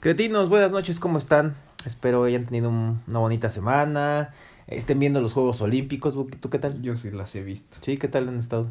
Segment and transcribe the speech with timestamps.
[0.00, 1.54] Cretinos, buenas noches, ¿cómo están?
[1.84, 4.32] Espero hayan tenido un- una bonita semana,
[4.66, 6.80] estén viendo los Juegos Olímpicos, ¿tú qué tal?
[6.82, 7.76] Yo sí las he visto.
[7.80, 8.68] Sí, ¿qué tal han estado?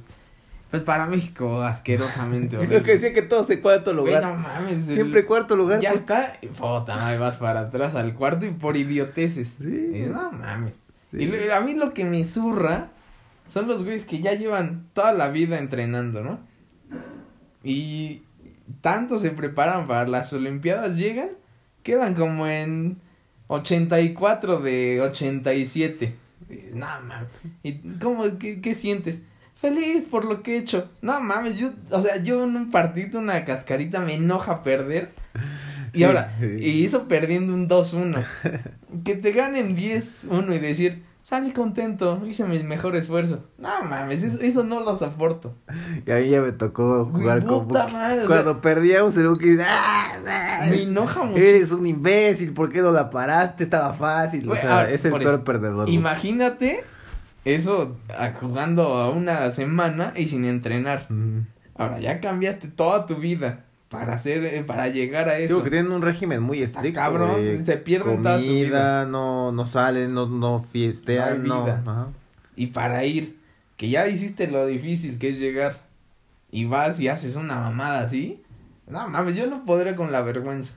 [0.71, 2.83] Pues para México, asquerosamente Lo horrible.
[2.83, 4.23] que decía que todos en cuarto lugar.
[4.23, 4.87] no mames.
[4.87, 5.79] el- Siempre cuarto lugar.
[5.81, 6.01] Ya pues.
[6.01, 6.33] está.
[6.57, 9.55] Puta, madre, vas para atrás al cuarto y por idioteces.
[9.59, 9.91] Sí.
[9.95, 10.75] Y no mames.
[11.11, 11.23] Sí.
[11.23, 12.89] Y lo- a mí lo que me zurra
[13.47, 16.39] son los güeyes que ya llevan toda la vida entrenando, ¿no?
[17.63, 18.21] Y
[18.81, 21.29] tanto se preparan para las Olimpiadas, llegan,
[21.83, 22.97] quedan como en
[23.47, 26.15] 84 de 87.
[26.49, 27.29] Y dices, no mames.
[27.63, 29.21] ¿Y cómo, qué, qué sientes?
[29.55, 30.89] Feliz por lo que he hecho.
[31.01, 35.11] No mames, yo, o sea, yo en un partido, una cascarita, me enoja perder.
[35.93, 36.03] Y Sí.
[36.03, 38.23] ahora, y hizo perdiendo un 2-1.
[39.03, 43.43] que te ganen 10-1 y decir, salí contento, hice mi mejor esfuerzo.
[43.59, 45.53] No mames, eso, eso no lo soporto.
[46.03, 47.93] Y a mí ya me tocó jugar con Buki.
[47.93, 50.17] madre, o Cuando perdíamos, el Buki ¡ah!
[50.27, 51.39] ah, Me enoja mucho.
[51.39, 53.63] Eres un imbécil, ¿por qué no la paraste?
[53.63, 54.49] Estaba fácil.
[54.49, 55.87] O sea, ahora, es el peor eso, perdedor.
[55.87, 56.83] Imagínate
[57.45, 61.05] eso ah, jugando a una semana y sin entrenar.
[61.09, 61.41] Mm.
[61.77, 65.55] Ahora, ya cambiaste toda tu vida para hacer, eh, para llegar a eso.
[65.55, 66.99] porque tienen un régimen muy estricto.
[66.99, 69.05] cabrón, se pierden toda su vida.
[69.05, 71.55] no, no salen, no, no fiestean, No no.
[71.65, 71.81] hay vida.
[71.85, 72.07] ajá.
[72.55, 73.37] Y para ir,
[73.77, 75.77] que ya hiciste lo difícil que es llegar
[76.51, 78.43] y vas y haces una mamada así.
[78.87, 80.73] No mames, yo no podré con la vergüenza.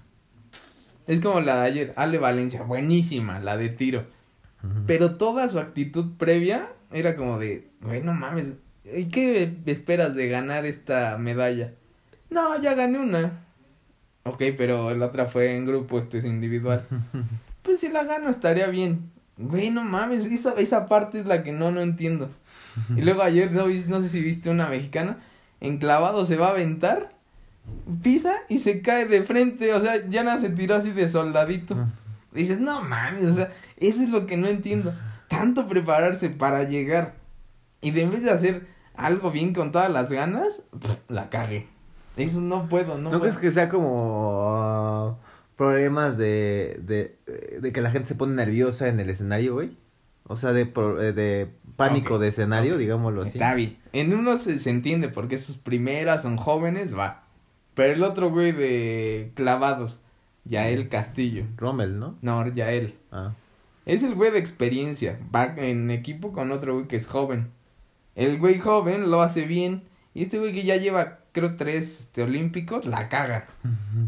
[1.06, 4.04] Es como la de ayer, Ale Valencia, buenísima, la de tiro.
[4.86, 8.52] Pero toda su actitud previa era como de, güey, no mames,
[8.84, 11.72] ¿y qué esperas de ganar esta medalla?
[12.32, 13.44] No, ya gané una.
[14.24, 16.86] Ok, pero la otra fue en grupo, este es individual.
[17.62, 19.12] Pues si la gano estaría bien.
[19.36, 22.28] Güey, no mames, esa, esa parte es la que no, no entiendo.
[22.96, 25.18] Y luego ayer, no, no sé si viste una mexicana,
[25.60, 27.12] enclavado se va a aventar,
[28.02, 31.76] pisa y se cae de frente, o sea, ya no se tiró así de soldadito.
[32.32, 34.92] Dices, no mames, o sea, eso es lo que no entiendo.
[35.28, 37.14] Tanto prepararse para llegar
[37.80, 41.68] y de en vez de hacer algo bien con todas las ganas, pff, la cague.
[42.16, 43.20] Eso no puedo, no, ¿No, puedo.
[43.22, 45.16] crees que sea como ah,
[45.56, 47.16] problemas de, de,
[47.60, 49.76] de que la gente se pone nerviosa en el escenario, güey?
[50.24, 53.38] O sea, de, pro- eh, de pánico de escenario, digámoslo así.
[53.38, 53.78] Está bien.
[53.92, 57.24] En uno se, se entiende porque sus primeras son jóvenes, va.
[57.74, 60.00] Pero el otro güey de clavados,
[60.44, 61.44] Yael Castillo.
[61.56, 62.16] Rommel, ¿no?
[62.22, 62.94] No, Yael.
[63.10, 63.32] Ah.
[63.86, 65.18] Es el güey de experiencia.
[65.34, 67.48] Va en equipo con otro güey que es joven.
[68.14, 69.84] El güey joven lo hace bien.
[70.14, 73.48] Y este güey que ya lleva, creo, tres este, olímpicos, la caga.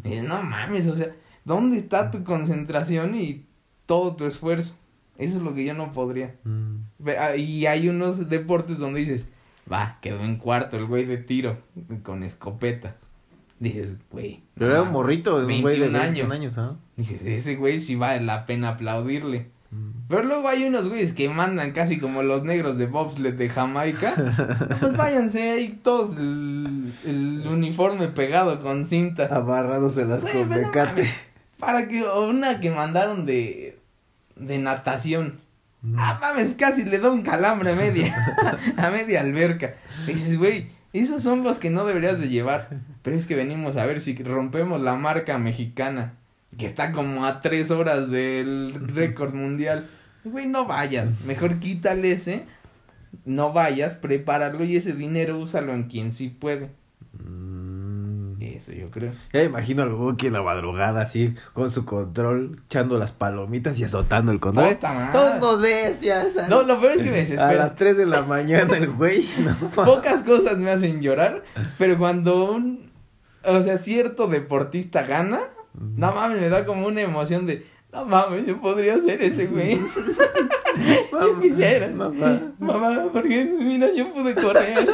[0.04, 1.14] Y dices, no mames, o sea,
[1.44, 3.46] ¿dónde está tu concentración y
[3.86, 4.76] todo tu esfuerzo?
[5.16, 6.34] Eso es lo que yo no podría.
[6.44, 6.76] Mm.
[7.18, 9.28] Ah, Y hay unos deportes donde dices,
[9.70, 11.58] va, quedó en cuarto el güey de tiro
[12.02, 12.96] con escopeta.
[13.60, 14.42] Dices, güey.
[14.54, 16.32] Pero no era un morrito, un güey de 21 21 años.
[16.32, 16.76] años, ¿ah?
[16.96, 19.50] Dices, ese güey sí vale la pena aplaudirle.
[19.74, 20.06] Mm.
[20.08, 24.14] Pero luego hay unos güeyes que mandan casi como los negros de bobsled de Jamaica.
[24.80, 29.28] Pues váyanse ahí todos el, el uniforme pegado con cinta.
[29.30, 31.08] Amarrándose las Güey, con pues, mames.
[31.58, 33.78] Para que una que mandaron de
[34.36, 35.38] de natación.
[35.82, 35.96] Mm.
[35.98, 38.14] Ah, mames, casi le da un calambre a media
[38.76, 39.74] a media alberca.
[40.06, 42.68] Dices, güey, esos son los que no deberías de llevar.
[43.02, 46.14] Pero es que venimos a ver si rompemos la marca mexicana,
[46.58, 49.88] que está como a tres horas del récord mundial.
[50.24, 52.46] Güey, no vayas, mejor quítale ese,
[53.24, 56.70] no vayas, prepáralo y ese dinero úsalo en quien sí puede.
[57.12, 58.04] Mm.
[58.40, 59.12] Eso yo creo.
[59.32, 63.84] Ya imagino al Buki en la madrugada así, con su control, echando las palomitas y
[63.84, 64.74] azotando el control.
[64.74, 65.12] Puta madre.
[65.12, 66.48] Son dos bestias.
[66.48, 67.54] No, lo peor es que me A desespera.
[67.54, 69.26] las 3 de la mañana el güey.
[69.38, 71.42] No, Pocas cosas me hacen llorar,
[71.78, 72.90] pero cuando un,
[73.44, 75.40] o sea, cierto deportista gana,
[75.78, 79.78] no mames, me da como una emoción de, no mames, yo podría ser ese güey.
[81.12, 81.88] yo quisiera.
[81.90, 82.40] Mamá.
[82.58, 84.88] Mamá, porque mira, yo pude correr.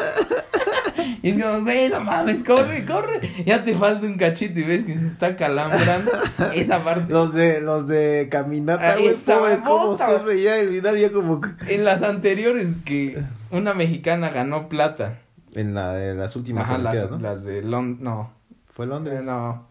[1.22, 3.20] Y es como, güey, no mames, corre, corre.
[3.44, 6.10] Ya te falta un cachito y ves que se está calambrando.
[6.54, 7.12] Esa parte.
[7.12, 11.40] Los de, los de caminata, Ah, güey, pobres, como siempre, ya el final ya como...
[11.69, 15.19] En las anteriores que una mexicana ganó plata.
[15.55, 17.19] En la de las últimas Ajá, las, ¿no?
[17.19, 18.31] las de Londres, no,
[18.72, 19.20] Fue Londres.
[19.20, 19.66] Eh, no,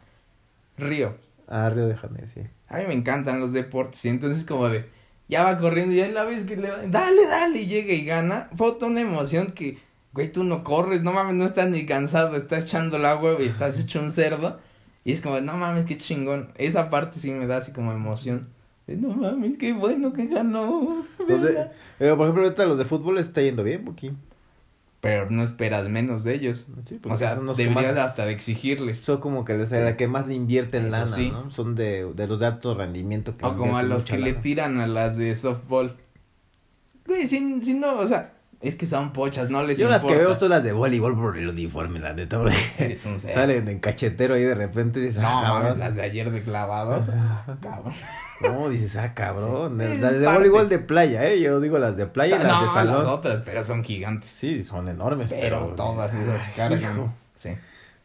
[0.80, 1.16] Río.
[1.48, 2.42] Ah, Río de Janeiro, sí.
[2.68, 4.86] A mí me encantan los deportes y entonces como de,
[5.28, 8.06] ya va corriendo y ya la vez que le va, dale, dale, y llega y
[8.06, 8.50] gana.
[8.56, 9.78] Fue toda una emoción que,
[10.14, 13.46] güey, tú no corres, no mames, no estás ni cansado, estás echando el agua y
[13.46, 14.60] estás hecho un cerdo.
[15.04, 16.50] Y es como, no mames, qué chingón.
[16.56, 18.50] Esa parte sí me da así como emoción.
[18.88, 21.06] No mames, qué bueno que ganó.
[21.28, 21.72] ¿verdad?
[22.00, 24.12] eh, por ejemplo, ahorita los de fútbol les está yendo bien, Buki.
[25.02, 26.68] Pero no esperas menos de ellos.
[26.88, 29.00] Sí, porque O sea, deberías más- hasta de exigirles.
[29.00, 29.76] Son como que les Sí.
[29.76, 31.30] la que más le invierten Eso lana, sí.
[31.32, 31.50] ¿no?
[31.52, 33.38] Son de, de los de alto rendimiento.
[33.38, 34.42] Que O como a los que le lana.
[34.42, 35.96] tiran a las de softball.
[37.06, 40.16] Güey, si, si no, o sea, es que son pochas, no les Yo las que
[40.16, 42.42] veo son las de voleibol por el uniforme, la neta.
[42.78, 43.34] Eres un cerdo.
[43.36, 46.42] Salen en cachetero ahí de repente y dices, No, ah, mames, las de ayer de
[46.44, 47.06] clavados.
[47.62, 47.94] Cabrón.
[48.42, 49.78] No, dices, ah, cabrón.
[49.82, 50.38] Sí, Las de parte.
[50.38, 51.40] voleibol de playa, ¿eh?
[51.42, 52.98] Yo digo las de playa y las no, de salón.
[53.04, 54.30] las otras, pero son gigantes.
[54.30, 55.76] Sí, son enormes, Pero, pero.
[55.76, 57.14] todas esas "Ay, cargan.
[57.38, 57.50] Sí.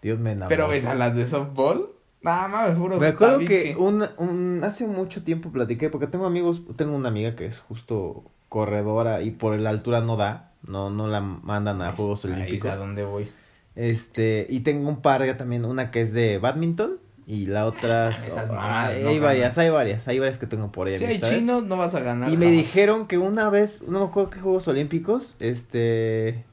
[0.03, 0.49] Dios me enamoró.
[0.49, 1.91] Pero ves a las de softball.
[2.23, 6.62] Nada más, puro Me acuerdo que un, un, hace mucho tiempo platiqué, porque tengo amigos,
[6.77, 8.25] tengo una amiga que es justo
[8.55, 12.37] corredora y por la altura no da, no, no la mandan a Juegos Ahí es
[12.39, 12.71] Olímpicos.
[12.71, 13.27] a dónde voy.
[13.75, 18.09] Este, y tengo un par ya también, una que es de badminton y la otra...
[18.09, 20.97] Ah, esas ah, mamadas hay no varias, hay varias, hay varias que tengo por ahí.
[20.99, 22.31] Si hay chinos, no vas a ganar.
[22.33, 26.45] Y me dijeron que una vez, no me acuerdo qué Juegos Olímpicos, este...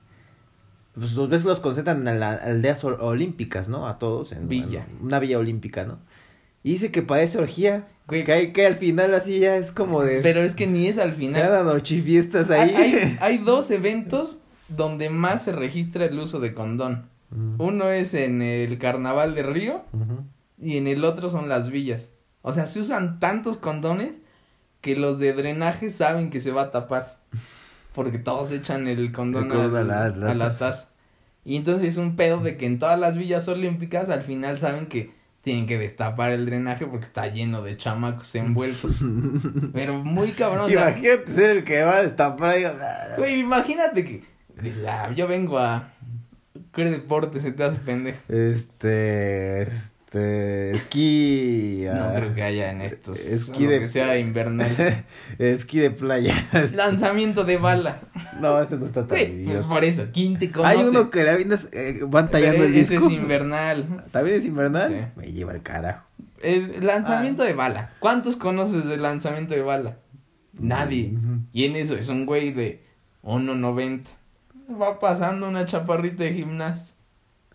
[0.96, 3.88] Pues dos veces los concentran en las aldeas ol- olímpicas, ¿no?
[3.88, 4.34] A todos.
[4.34, 4.86] En, Villa.
[4.90, 6.00] en una villa olímpica, ¿no?
[6.64, 7.88] Y dice que parece orgía.
[8.08, 8.24] Güey.
[8.26, 10.20] Que, hay, que al final así ya es como de...
[10.22, 11.50] Pero es que ni es al Se final.
[11.52, 12.74] dan orchifiestas ahí.
[12.76, 17.06] Hay, hay, hay dos eventos donde más se registra el uso de condón.
[17.60, 19.84] Uno es en el carnaval de Río
[20.60, 22.12] y en el otro son las villas.
[22.42, 24.18] O sea, se usan tantos condones
[24.82, 27.20] que los de drenaje saben que se va a tapar.
[27.96, 30.90] Porque todos echan el condón El condón al- a a la- la, la taza.
[31.46, 34.88] Y entonces es un pedo de que en todas las villas olímpicas al final saben
[34.88, 35.12] que
[35.42, 39.00] tienen que destapar el drenaje porque está lleno de chamacos envueltos.
[39.74, 40.66] Pero muy cabrón.
[40.66, 42.66] o sea, Imagínate ser el que va a destapar ahí.
[43.18, 44.24] Güey, imagínate que
[44.62, 45.92] dices, ah, yo vengo a
[46.74, 48.20] ¿Qué deporte se te hace pendejo?
[48.30, 51.84] Este, este, esquí.
[51.86, 53.20] No ah, creo que haya en estos.
[53.20, 55.06] esquí de- que sea invernal.
[55.40, 56.36] esquí de playa.
[56.76, 58.02] Lanzamiento de bala.
[58.40, 60.78] No, ese no está tan Güey, pues por eso, ¿quién te conoce?
[60.78, 64.06] Hay uno que le avientas, eh, van tallando el ese es invernal.
[64.12, 64.92] ¿También es invernal?
[64.92, 65.20] Sí.
[65.20, 66.06] Me lleva el carajo.
[66.42, 67.94] El lanzamiento de bala.
[68.00, 69.98] ¿Cuántos conoces del lanzamiento de bala?
[70.54, 71.14] Nadie.
[71.54, 72.84] Y en eso es un güey de
[73.24, 74.06] 1.90.
[74.82, 76.94] Va pasando una chaparrita de gimnasta.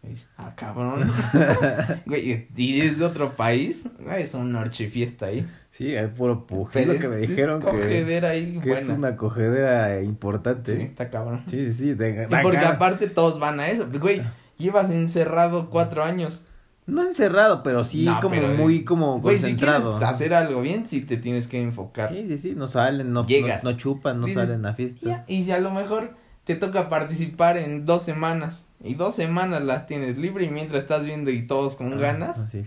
[0.07, 1.11] Y dices, ah, cabrón.
[2.07, 3.87] güey, y es de otro país.
[4.17, 5.47] Es una archifiesta ahí.
[5.71, 6.81] Sí, hay puro puje.
[6.83, 10.75] Es lo que me dijeron es que, cogedera ahí que es una cogedera importante.
[10.77, 11.43] Sí, está cabrón.
[11.49, 13.87] Sí, sí, de, Y porque aparte todos van a eso.
[14.01, 14.23] Güey,
[14.57, 16.45] llevas encerrado cuatro años.
[16.87, 20.07] No encerrado, pero sí No, como pero, muy como Güey, si quieres concentrado.
[20.07, 22.13] hacer algo bien, sí te tienes que enfocar.
[22.13, 23.65] Sí, sí, sí, no salen, no, Llegas.
[23.65, 25.07] no, no chupan, no Dices, salen a fiesta.
[25.07, 26.15] Ya, Y si a lo mejor
[26.45, 31.05] te toca participar en dos semanas y dos semanas las tienes libre y mientras estás
[31.05, 32.63] viendo y todos con Ah, ganas, sí.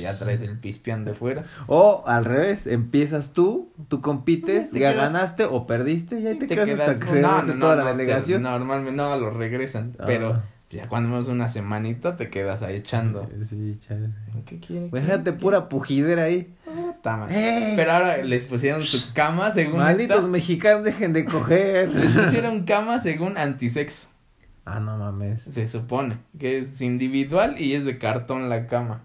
[0.00, 1.44] ya traes el pispián de fuera.
[1.66, 6.34] O al revés, empiezas tú, tú compites, Te ya quedas- ganaste o perdiste y ahí
[6.38, 8.42] te, Te quedas, hasta quedas que se no, no, toda la delegación.
[8.42, 10.04] te- normalmente no los regresan, Ah.
[10.06, 13.26] pero ya cuando menos una semanita te quedas ahí echando.
[13.48, 14.10] Sí, chale.
[14.44, 14.86] ¿Qué quiere?
[14.88, 16.54] Imagínate ¿Qué- pura pujidera ahí.
[17.30, 17.72] ¡Eh!
[17.74, 21.88] Pero ahora les pusieron su cama según Malditos esta, mexicanos, dejen de coger.
[21.88, 24.08] les pusieron cama según antisexo.
[24.68, 25.42] Ah, no mames.
[25.42, 29.02] Se supone que es individual y es de cartón la cama.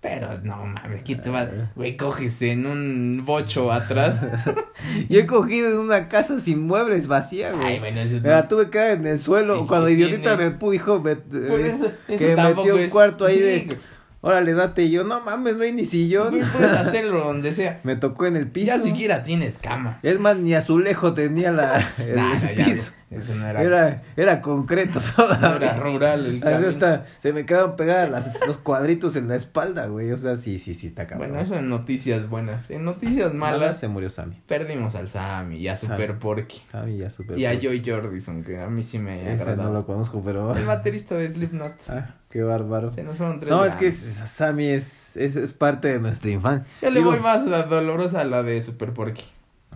[0.00, 1.48] Pero no mames, ¿quién te va?
[1.76, 4.20] Güey, coges en un bocho atrás.
[5.08, 7.66] Yo he cogido en una casa sin muebles vacía, güey.
[7.66, 9.62] Ay, bueno, eso Me la tuve que quedar en el suelo.
[9.64, 10.50] ¿Y Cuando idiotita tiene?
[10.50, 13.76] me pu- dijo me- Por eso, eso que metió un es- cuarto ahí sí, de.
[14.20, 14.82] Órale, date.
[14.84, 16.30] Y yo, no mames, no hay ni sillón.
[16.36, 17.80] Güey, puedes hacerlo donde sea.
[17.84, 18.66] Me tocó en el piso.
[18.66, 20.00] Ya siquiera tienes cama.
[20.02, 22.92] Es más, ni azulejo tenía la, el Nah, no, ya, piso.
[23.16, 25.56] Eso no era, Era, era concreto todavía.
[25.56, 26.72] era rural el camino.
[27.20, 30.10] se me quedaron pegadas las- los cuadritos en la espalda, güey.
[30.12, 31.28] O sea, sí, sí, sí, está cabrón.
[31.30, 32.70] Bueno, eso en noticias buenas.
[32.70, 34.40] En noticias Malas se murió Sammy.
[34.46, 35.94] perdimos al Sammy y a Sammy.
[35.94, 36.62] Super Porky.
[36.70, 37.38] Sammy super.
[37.38, 40.54] Y a Joy Jordison, que a mí sí me Ese no lo conozco, pero.
[40.56, 41.72] El baterista de Slipknot.
[41.88, 42.90] Ah, qué bárbaro.
[42.90, 46.66] Se nos fueron tres No, es que Sammy es, es, es parte de nuestra infancia.
[46.82, 49.22] Yo le Digo, voy más a dolorosa a la de Super Porky.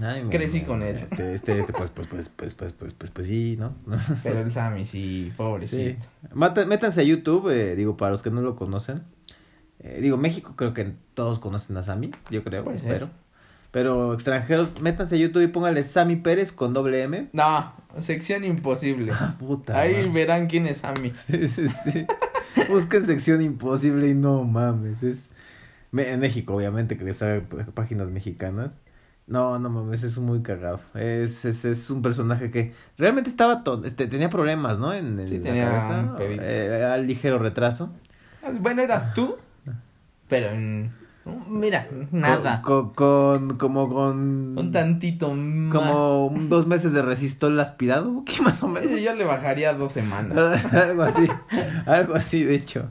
[0.02, 0.96] Ay, crecí con él.
[0.96, 3.74] Este, este, este, pues, pues, pues, pues, pues, pues, pues, pues, sí, ¿no?
[4.22, 5.32] Pero el Sammy sí, Sí.
[5.36, 6.06] pobrecito.
[6.34, 9.02] Mata- métanse a YouTube, eh, digo, para los que no lo conocen.
[9.80, 12.88] Eh, digo, México creo que todos conocen a Sammy, yo creo, Puede ser.
[12.88, 13.10] espero.
[13.70, 17.28] Pero extranjeros, métanse a YouTube y pónganle Sammy Pérez con doble M.
[17.32, 19.12] No, sección imposible.
[19.12, 19.78] Ah, puta.
[19.78, 21.12] Ahí verán quién es Sammy.
[21.28, 22.06] Sí, sí, sí.
[22.70, 25.02] Busquen sección imposible y no mames.
[25.02, 25.30] Es
[25.94, 27.42] en México, obviamente, que les haga
[27.74, 28.70] páginas mexicanas.
[29.28, 30.80] No, no mames, es muy cagado.
[30.94, 34.92] Es, es, es un personaje que realmente estaba ton- este, tenía problemas, ¿no?
[34.94, 36.00] En, en Sí, la tenía cabeza.
[36.14, 36.16] un.
[36.40, 37.90] Eh, era ligero retraso.
[38.60, 39.36] Bueno, eras tú,
[40.28, 40.92] pero en
[41.50, 42.62] Mira, nada.
[42.62, 44.56] Con, con, como con...
[44.58, 45.74] Un tantito más.
[45.74, 48.98] Como dos meses de resistol aspirado, Buki, más o menos.
[48.98, 50.64] Yo le bajaría dos semanas.
[50.72, 51.28] algo así,
[51.84, 52.90] algo así, de hecho.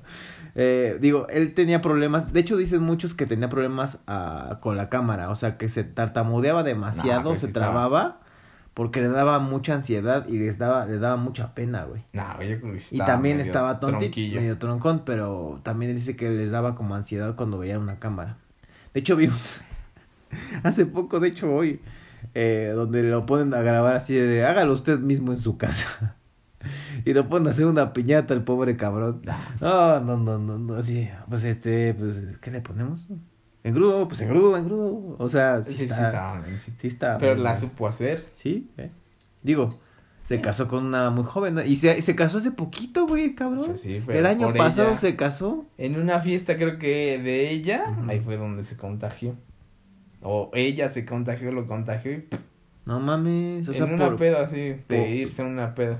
[0.60, 4.90] Eh, digo, él tenía problemas, de hecho dicen muchos que tenía problemas ah, con la
[4.90, 8.22] cámara, o sea, que se tartamudeaba demasiado, se trababa,
[8.74, 12.02] porque le daba mucha ansiedad y les daba, le daba mucha pena, güey.
[12.12, 16.74] Creo que Y también medio estaba tontito, medio troncón, pero también dice que les daba
[16.74, 18.38] como ansiedad cuando veía una cámara.
[18.96, 19.62] De hecho, vimos
[20.64, 21.82] hace poco, de hecho hoy,
[22.34, 26.16] eh, donde lo ponen a grabar así de hágalo usted mismo en su casa.
[27.06, 29.22] Y lo ponen a hacer una piñata el pobre cabrón.
[29.62, 33.08] No, no, no, no, no, así, pues este, pues, ¿qué le ponemos?
[33.64, 35.16] Engrudo, pues engrudo, engrudo.
[35.20, 36.72] O sea, sí, Sí, sí, está, sí.
[36.80, 38.26] sí está Pero la supo hacer.
[38.36, 38.92] Sí, eh.
[39.44, 39.70] Digo,
[40.24, 41.56] se casó con una muy joven.
[41.56, 41.64] ¿no?
[41.64, 43.68] Y se, se casó hace poquito, güey, cabrón.
[43.68, 45.66] Pues sí, el año pasado ella- se casó.
[45.78, 49.36] En una fiesta, creo que de ella, ahí fue donde se contagió.
[50.22, 52.26] O ella se contagió, lo contagió y
[52.86, 56.00] No mames, o sea, en una por, peda así, de por- irse a una peda.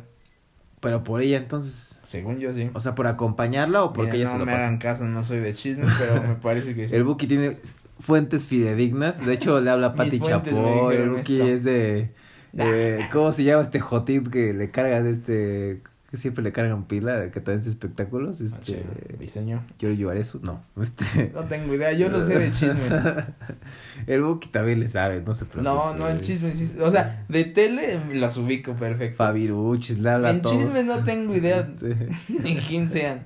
[0.88, 2.00] Pero por ella entonces.
[2.04, 2.70] Según yo sí.
[2.74, 4.64] O sea, por acompañarla o porque Mira, ella no se lo me pasó.
[4.64, 6.96] hagan caso, no soy de chisme, pero me parece que sí.
[6.96, 7.58] El Buki tiene
[8.00, 9.26] fuentes fidedignas.
[9.26, 10.96] De hecho, le habla a Pati Chapoy.
[10.96, 11.48] El Buki esto.
[11.48, 12.12] es de.
[12.58, 15.82] eh, ¿Cómo se llama este jotit que le cargas este.
[16.10, 18.40] Que siempre le cargan pila, que también hace espectáculos?
[18.40, 18.74] Ah, Este.
[18.78, 19.62] sí, diseño.
[19.78, 20.64] Giorgio Arezu, no.
[20.82, 21.32] Este.
[21.34, 22.92] No tengo idea, yo no sé de chismes.
[24.08, 25.64] El Buki también le sabe, no se preocupe.
[25.64, 29.18] No, no, en chismes, o sea, de tele las ubico perfecto.
[29.18, 30.56] Fabiruchis, le habla En todos.
[30.58, 31.96] chismes no tengo idea Este,
[32.34, 33.24] de quién sean.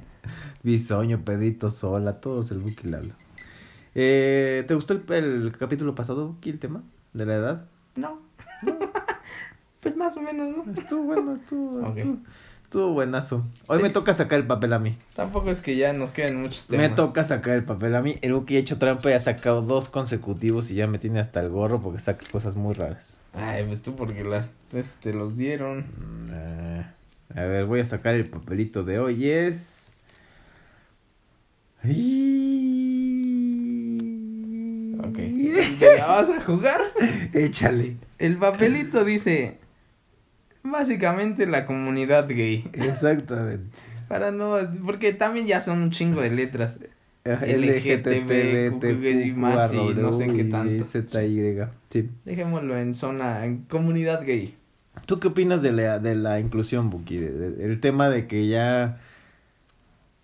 [0.63, 3.13] Bisoño, Pedrito, Sola, todos el Buki le habla.
[3.93, 6.81] Eh, ¿Te gustó el, el capítulo pasado, Buki, el tema
[7.13, 7.65] de la edad?
[7.95, 8.21] No.
[9.81, 10.71] pues más o menos, ¿no?
[10.73, 11.97] Estuvo bueno, estuvo, Ok.
[11.97, 12.17] estuvo,
[12.71, 13.43] estuvo buenazo.
[13.67, 14.95] Hoy me toca sacar el papel a mí.
[15.13, 16.89] Tampoco es que ya nos queden muchos temas.
[16.89, 18.15] Me toca sacar el papel a mí.
[18.21, 21.41] El Buki ha hecho trampa y ha sacado dos consecutivos y ya me tiene hasta
[21.41, 23.17] el gorro porque saca cosas muy raras.
[23.33, 25.79] Ay, pues tú porque las pues, te los dieron.
[25.79, 29.29] Mm, a ver, voy a sacar el papelito de hoy.
[29.29, 29.91] Es.
[35.03, 35.17] Ok.
[35.77, 36.79] ¿Te la vas a jugar?
[37.33, 37.97] Échale.
[38.17, 39.59] El papelito dice
[40.63, 42.69] básicamente la comunidad gay.
[42.73, 43.65] Exactamente.
[44.07, 46.79] Para no, porque también ya son un chingo de letras.
[47.23, 50.83] LGTB, LGTB, más y no sé qué tanto.
[50.83, 51.59] ZY.
[51.89, 52.09] Sí.
[52.25, 54.55] Dejémoslo en zona, en comunidad gay.
[55.05, 57.17] ¿Tú qué opinas de la, de la inclusión, Buki?
[57.17, 58.99] El tema de que ya.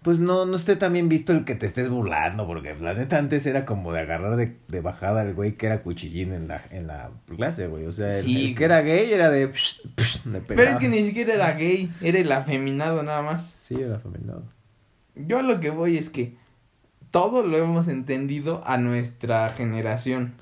[0.08, 3.18] Pues no, no esté tan bien visto el que te estés burlando, porque la neta
[3.18, 6.64] antes era como de agarrar de, de bajada al güey que era cuchillín en la,
[6.72, 7.86] en la clase, güey.
[7.88, 9.52] O sea, el, Sí, el que era gay era de.
[9.54, 9.82] psh,
[10.48, 13.54] Pero es que ni siquiera era gay, era el afeminado nada más.
[13.62, 14.44] Sí, era femenino.
[15.16, 16.38] Yo a lo que voy es que
[17.12, 20.36] todo lo hemos entendido a nuestra generación.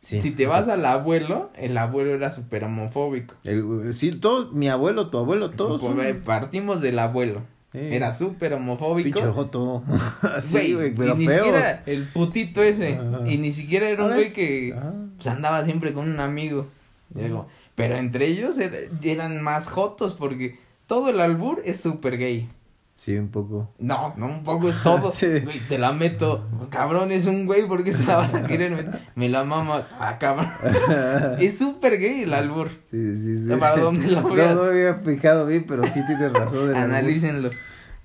[0.00, 0.20] Sí.
[0.20, 3.34] Si te vas al abuelo, el abuelo era súper homofóbico.
[3.42, 5.80] El- sí, todo, mi abuelo, tu abuelo, todos.
[5.80, 7.52] Pues, son- ve, Partimos del abuelo.
[7.74, 7.80] Sí.
[7.90, 9.18] Era súper homofóbico.
[9.18, 9.82] Pinche joto.
[10.46, 11.38] sí, Güey, güey, y pero ni feos.
[11.44, 12.98] siquiera el putito ese.
[13.26, 14.92] Y ni siquiera era un güey que Ah.
[15.16, 16.68] pues, andaba siempre con un amigo.
[17.10, 22.48] Digo, pero entre ellos era- eran más jotos porque todo el albur es súper gay.
[22.96, 23.74] Sí, un poco.
[23.78, 25.10] No, no un poco es todo.
[25.14, 25.40] Sí.
[25.40, 26.46] Güey, te la meto.
[26.70, 29.00] Cabrón, es un güey, ¿por qué se la vas a querer meter?
[29.16, 29.86] Me la mama.
[29.98, 30.48] Ah, cabrón.
[31.40, 32.68] Es súper gay el albur.
[32.90, 33.50] Sí, sí, sí.
[33.58, 34.54] ¿Para dónde lo No, veas?
[34.54, 36.68] no me había fijado bien, pero sí tienes razón.
[36.68, 37.50] del Analícenlo.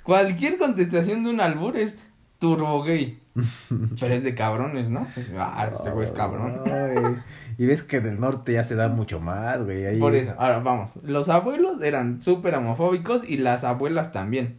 [0.03, 1.97] Cualquier contestación de un albur es
[2.39, 3.19] turbo gay.
[3.99, 5.07] Pero es de cabrones, ¿no?
[5.37, 5.77] Ah, albur.
[5.77, 7.23] este güey es cabrón.
[7.57, 9.85] Y ves que del norte ya se da mucho más, güey.
[9.85, 10.91] ahí- Por eso, ahora vamos.
[11.03, 14.57] Los abuelos eran súper homofóbicos y las abuelas también.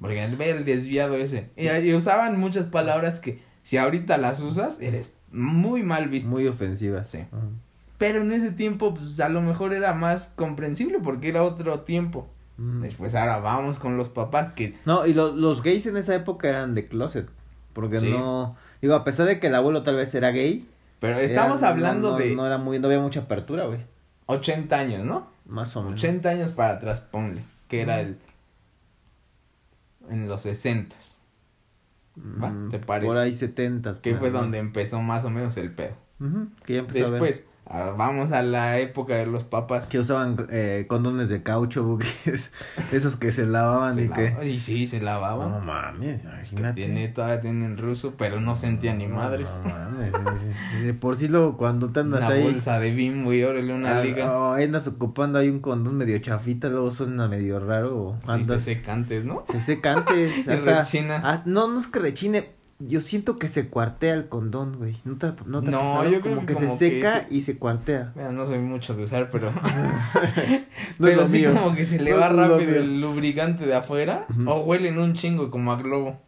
[0.00, 1.50] Porque ve el desviado ese.
[1.56, 6.28] Y, y usaban muchas palabras que si ahorita las usas, eres muy mal visto.
[6.30, 7.08] Muy ofensivas.
[7.08, 7.20] Sí.
[7.98, 12.28] Pero en ese tiempo, pues a lo mejor era más comprensible porque era otro tiempo.
[12.58, 16.46] Después ahora vamos con los papás que No, y lo- los gays en esa época
[16.48, 17.26] eran de closet.
[17.72, 18.10] Porque Sí.
[18.10, 18.56] no.
[18.82, 20.68] Digo, a pesar de que el abuelo tal vez era gay.
[20.98, 23.78] Pero estamos era- hablando no, no, de No, era muy, no había mucha apertura, güey.
[24.26, 25.28] 80 años, ¿no?
[25.46, 25.98] Más o menos.
[26.02, 27.42] 80 años para atrás, ponle.
[27.68, 28.18] Que era el.
[30.08, 30.96] En los 60
[32.42, 32.50] ¿va?
[32.50, 33.08] Mm, ¿Te parece?
[33.08, 33.98] Por ahí setentas.
[33.98, 35.94] Que fue donde empezó más o menos el pedo.
[36.20, 37.44] Ujú, Que ya empezó a ver.
[37.72, 39.86] Vamos a la época de los papás.
[39.88, 42.50] Que usaban eh, condones de caucho, buques.
[42.92, 44.30] Esos que se lavaban Se y que.
[44.30, 45.50] lava- Y sí, se lavaban.
[45.52, 46.74] No mames, Que imagínate.
[46.74, 49.48] tiene, todavía tienen ruso, pero no sentía ni No, madres.
[49.64, 50.12] No, mames.
[50.82, 52.42] De por sí lo, cuando te andas Una ahí.
[52.42, 54.36] bolsa de bimbo y órale una ah, liga.
[54.36, 57.96] oh, andas ocupando ahí un condón medio chafita, luego suena medio raro.
[58.02, 58.62] o Sí, Andas.
[58.64, 59.44] se secantes, ¿no?
[59.48, 60.38] Se seca antes.
[60.46, 61.20] Y hasta, rechina.
[61.24, 62.50] ah, no, no es que rechine.
[62.80, 64.96] Yo siento que se cuartea el condón, güey.
[65.04, 67.34] ¿No te, no te No, yo creo como que que, como se que seca se-
[67.34, 68.12] y se cuartea.
[68.16, 69.52] Mira, no soy mucho de usar, pero.
[70.98, 71.52] No es pero sí mío.
[71.54, 74.26] como que se le No va rápido el lubricante de afuera.
[74.30, 74.50] Ujú.
[74.50, 76.18] O huelen un chingo como a globo.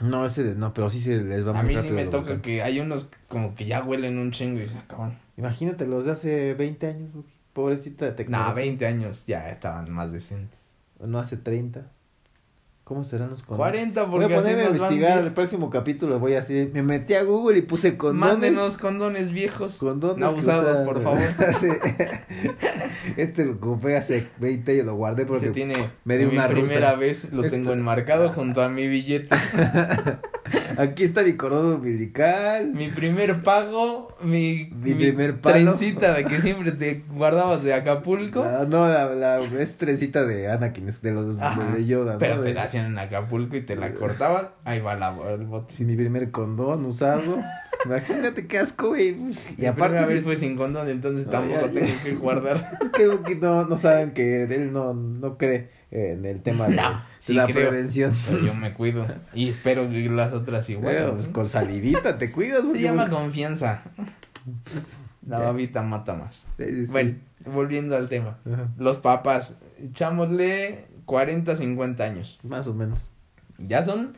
[0.00, 2.18] No, ese de- no, pero sí se les va A muy mí sí me toca
[2.18, 2.42] lubricante.
[2.42, 5.18] que hay unos como que ya huelen un chingo y se acaban.
[5.36, 7.24] Imagínate los de hace 20 años, güey.
[7.52, 8.48] Pobrecita de tecnología.
[8.50, 10.58] Nah, 20 años ya estaban más decentes.
[11.04, 11.86] No hace 30.
[12.88, 13.72] ¿Cómo serán los condones?
[13.72, 15.26] 40 Voy porque a así ponerme a investigar 10.
[15.26, 16.18] el próximo capítulo.
[16.18, 16.70] Voy así.
[16.72, 18.32] Me metí a Google y puse condones.
[18.32, 19.76] Mándenos condones viejos.
[19.76, 21.20] Condones no usados, por favor.
[21.60, 21.68] Sí.
[23.16, 25.74] Este lo compré hace 20 y lo guardé porque Se tiene
[26.04, 26.62] me dio una rusa.
[26.66, 29.34] primera vez, lo Esto- tengo enmarcado junto a mi billete.
[30.78, 32.68] aquí está mi cordón umbilical.
[32.72, 35.54] Mi primer pago, mi, Mi primer palo.
[35.56, 38.44] trencita de que siempre te guardabas de Acapulco.
[38.44, 42.18] La- no, la, la es trencita de Anakin, es de los Ajá, de Yoda, ¿no?
[42.18, 45.74] Pero te la hacían en Acapulco y te la cortabas, ahí va la, el bote.
[45.74, 47.38] Sí, mi primer condón usado.
[47.84, 49.16] Imagínate qué asco, güey.
[49.56, 52.78] Y aparte, primera vez fue sin condón, entonces No, tampoco tengo que guardar.
[52.82, 52.90] es
[53.26, 56.98] que no, no saben que él no, no cree en el tema de, No, de
[57.20, 57.70] sí la creo.
[57.70, 58.12] prevención.
[58.26, 60.94] Pero yo me cuido y espero que las otras igual.
[60.94, 62.70] Bueno, pues con salidita te cuidas.
[62.70, 63.82] Se llama porque- confianza.
[65.26, 66.46] La babita mata más.
[66.56, 66.92] Sí, sí, sí.
[66.92, 68.38] Bueno, volviendo al tema.
[68.50, 68.68] Ajá.
[68.78, 72.38] Los papás, echámosle 40, 50 años.
[72.42, 72.98] Más o menos.
[73.58, 74.16] Ya son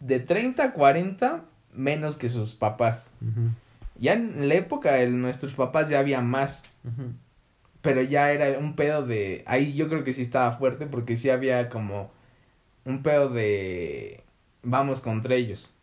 [0.00, 3.10] de 30 a 40 menos que sus papás.
[3.98, 6.62] Ya en la época de nuestros papás ya había más.
[7.80, 9.42] Pero ya era un pedo de...
[9.46, 12.10] Ahí yo creo que sí estaba fuerte porque sí había como
[12.84, 14.22] un pedo de...
[14.62, 15.74] Vamos contra ellos.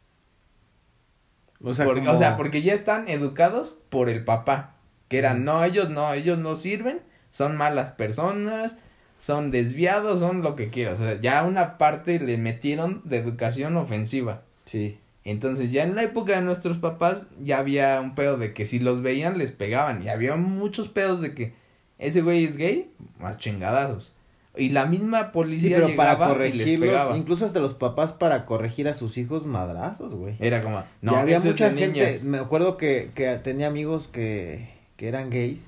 [1.64, 4.74] O sea, porque, como- o sea, porque ya están educados por el papá.
[5.10, 8.80] Que eran, no, ellos no, ellos no sirven, son malas personas,
[9.20, 11.00] son desviados, son lo que quieras.
[11.00, 14.42] O sea, ya una parte le metieron de educación ofensiva.
[14.66, 14.98] Sí.
[15.24, 18.80] Entonces ya en la época de nuestros papás ya había un pedo de que si
[18.80, 20.04] los veían les pegaban.
[20.04, 21.54] Y había muchos pedos de que
[22.00, 24.14] ese güey es gay, más chingadazos.
[24.58, 28.12] Y la misma Sí, policía pero para llegaba y les corregirlos, incluso hasta los papás
[28.12, 30.36] para corregir a sus hijos madrazos, güey.
[30.40, 32.24] Era como, no, ya había eso es mucha de gente, niñas.
[32.24, 35.64] me acuerdo que, que tenía amigos que, que eran gays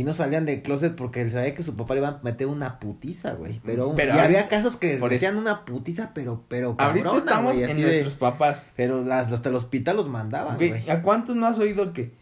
[0.00, 2.78] y no salían del closet porque sabía que su papá le iba a meter una
[2.78, 3.60] putiza, güey.
[3.64, 7.68] Pero, Pero y había casos que les metían una putiza, pero, pero Ahorita estamos güey,
[7.70, 8.70] en de- nuestros papás.
[8.76, 10.90] Pero las, hasta el hospital los mandaban, Güey, güey.
[10.90, 12.12] ¿A cuántos no has oído que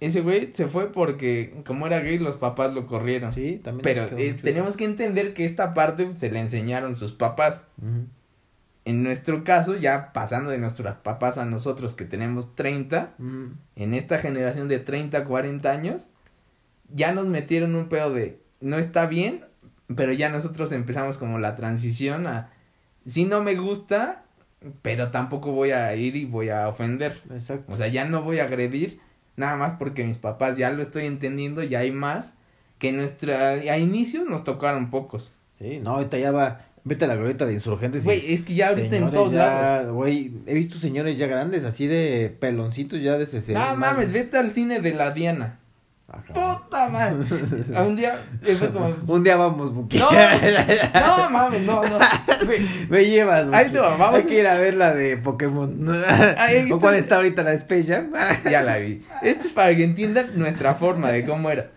[0.00, 3.32] ese güey se fue porque como era gay los papás lo corrieron?
[3.32, 3.82] Sí, también.
[3.84, 7.64] Pero eh, tenemos que entender que esta parte se le enseñaron sus papás.
[8.86, 13.52] En nuestro caso, ya pasando de nuestros papás a nosotros que tenemos 30, Ujú.
[13.76, 16.10] en esta generación de 30, 40 años,
[16.94, 19.44] ya nos metieron un pedo de no está bien,
[19.94, 22.50] pero ya nosotros empezamos como la transición a
[23.06, 24.24] si no me gusta,
[24.82, 27.20] pero tampoco voy a ir y voy a ofender.
[27.30, 27.72] Exacto.
[27.72, 28.98] O sea, ya no voy a agredir,
[29.36, 32.38] nada más porque mis papás ya lo estoy entendiendo, ya hay más,
[32.78, 35.34] que nuestra, a inicios nos tocaron pocos.
[35.58, 36.66] Sí, no, ahorita ya va.
[36.86, 38.04] Vete a la glorieta de insurgentes.
[38.04, 39.94] Güey, es que ya ahorita en todos ya, lados.
[39.94, 43.70] Güey, he visto señores ya grandes, así de peloncitos ya de 60.
[43.70, 45.60] No mames, vete al cine de la Diana.
[46.08, 46.58] Ajá.
[46.60, 47.16] Puta madre.
[47.80, 48.20] Un día,
[48.58, 49.98] fue como, Un día vamos, Buki.
[49.98, 51.98] No, no mames, no, no.
[52.88, 53.56] Me llevas, Buki.
[53.56, 54.20] Ahí te va, vamos.
[54.20, 55.88] Hay que ir a ver la de Pokémon.
[56.72, 57.16] ¿O cuál está.
[57.16, 58.12] ahorita la de Space Jam?
[58.50, 59.02] ya la vi.
[59.22, 61.70] Esto es para que entiendan nuestra forma de cómo era.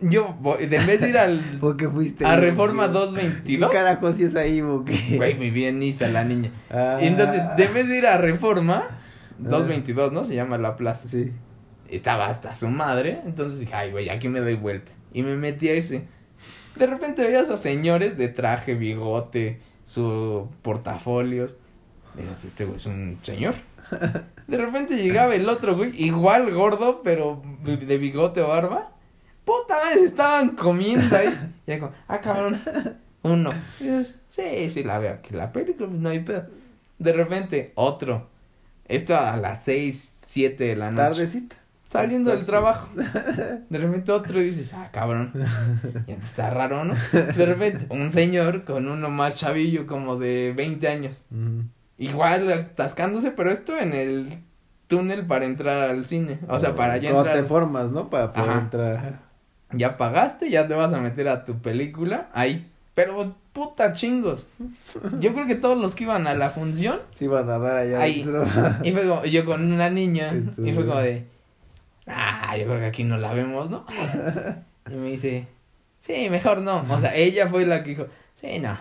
[0.00, 1.40] Yo, de en vez de ir al.
[1.60, 2.24] ¿Por qué fuiste?
[2.24, 2.40] A Buki?
[2.46, 3.72] Reforma ¿Qué 222.
[3.72, 5.16] carajo si es ahí, Buki?
[5.16, 6.52] Güey, me vi en Niza la niña.
[6.70, 6.98] Ah.
[7.00, 8.84] Entonces, de en vez de ir a Reforma
[9.38, 10.24] 222, ¿no?
[10.24, 11.08] Se llama la plaza.
[11.08, 11.32] Sí.
[11.88, 13.20] Estaba hasta su madre.
[13.24, 14.92] Entonces dije, ay, güey, aquí me doy vuelta.
[15.12, 16.06] Y me metí a ese.
[16.76, 21.56] De repente veías a señores de traje, bigote, su portafolios.
[22.14, 23.54] Dije, este güey es un señor.
[24.46, 28.92] De repente llegaba el otro güey, igual gordo, pero de bigote o barba.
[29.44, 31.52] Puta madre, estaban comiendo ahí.
[31.66, 32.60] Y era como, ah, cabrón,
[33.22, 33.50] uno.
[33.80, 36.46] Y yo, sí, sí, la veo aquí, la película, pues, no hay pedo.
[36.98, 38.28] De repente, otro.
[38.86, 41.02] Esto a las seis, siete de la noche.
[41.02, 41.56] Tardecita.
[41.88, 42.88] Saliendo del trabajo.
[42.96, 45.32] De repente otro y dices, ah, cabrón.
[46.06, 46.94] Ya te está raro, ¿no?
[47.12, 51.24] De repente, un señor con uno más chavillo, como de 20 años.
[51.30, 51.64] Ujú.
[51.96, 54.38] Igual atascándose, pero esto en el
[54.86, 56.38] túnel para entrar al cine.
[56.48, 57.48] O sea, para ya Cuando te entrar.
[57.48, 58.10] formas, ¿no?
[58.10, 58.60] Para poder Ajá.
[58.60, 59.20] entrar.
[59.72, 62.28] Ya pagaste, ya te vas a meter a tu película.
[62.32, 62.70] Ahí.
[62.94, 64.48] Pero puta chingos.
[65.20, 67.00] Yo creo que todos los que iban a la función.
[67.14, 68.26] Sí, van a dar allá Ahí.
[68.82, 70.30] Y fue como, yo con una niña.
[70.30, 71.26] Entonces- Y fue como de.
[72.08, 73.84] Ah, yo creo que aquí no la vemos, ¿no?
[74.90, 75.46] Y me dice,
[76.00, 76.82] sí, mejor no.
[76.88, 78.78] O sea, ella fue la que dijo, sí, no.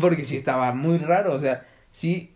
[0.00, 1.34] Porque sí estaba muy raro.
[1.34, 2.32] O sea, sí.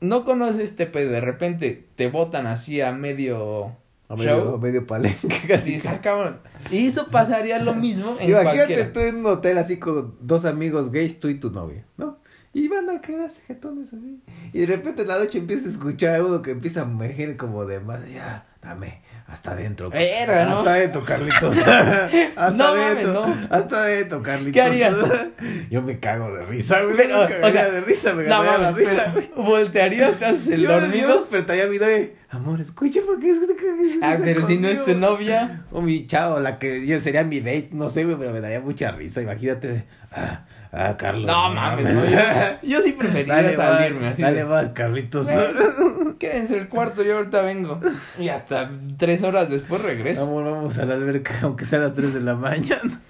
[0.00, 3.72] no conoces este pedo, de repente te botan así a medio
[4.08, 4.54] A medio, show.
[4.54, 5.80] a medio palenque casi.
[5.88, 6.38] "Ah, cabrón.
[6.70, 8.92] Y eso pasaría lo mismo en Imagínate cualquiera.
[8.92, 12.18] tú en un hotel así con dos amigos gays, tú y tu novia, ¿no?
[12.52, 14.20] Y van a quedarse jetones así.
[14.52, 17.36] Y de repente en la noche empiezas a escuchar a uno que empieza a emerger
[17.36, 19.90] como de más, ya, dame, hasta adentro.
[19.90, 19.96] ¿no?
[19.96, 21.56] Hasta adentro, Carlitos.
[21.66, 23.46] hasta No mames, adentro, no.
[23.50, 24.52] hasta adentro, Carlitos.
[24.52, 24.94] ¿Qué harías?
[25.70, 26.96] Yo me cago de risa, güey.
[26.96, 29.30] Pero, me o sea, de risa, me No ganaría la mames, risa, güey.
[29.36, 31.18] voltearías, te haces el Yo, yo dormido.
[31.20, 34.78] despertaría a mi novia, amor, escucha porque es que de Ah, pero si no es
[34.84, 35.00] tu conmigo".
[35.10, 35.62] novia.
[35.70, 38.60] O mi chavo, la que yo sería mi date, no sé, güey, pero me daría
[38.60, 39.22] mucha risa.
[39.22, 41.26] Imagínate, ah, ah, Carlos.
[41.26, 42.18] No mames, no, yo,
[42.62, 44.22] yo sí preferiría Dale, salirme así.
[44.22, 45.26] dale de, más, Carlitos.
[45.26, 47.80] "Güey, Quédense el cuarto, yo ahorita vengo.
[48.18, 50.26] Y hasta tres horas después regreso.
[50.26, 53.00] Vamos, vamos a la alberca, aunque sea a las 3 de la mañana.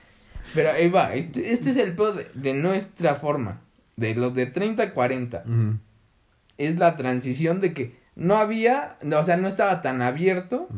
[0.55, 3.61] Pero ahí va, este, este es el pedo de, de nuestra forma.
[3.97, 5.43] De los de 30 a 40.
[5.47, 5.79] Ujú,
[6.59, 10.69] Es la transición de que no había, no, o sea, no estaba tan abierto.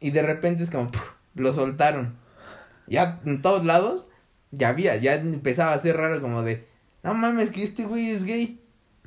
[0.00, 1.12] Y de repente es como, ¡puf!
[1.34, 2.14] lo soltaron.
[2.86, 4.08] Ya en todos lados,
[4.52, 6.64] ya había, ya empezaba a ser raro como de,
[7.02, 8.60] no mames, que este güey es gay.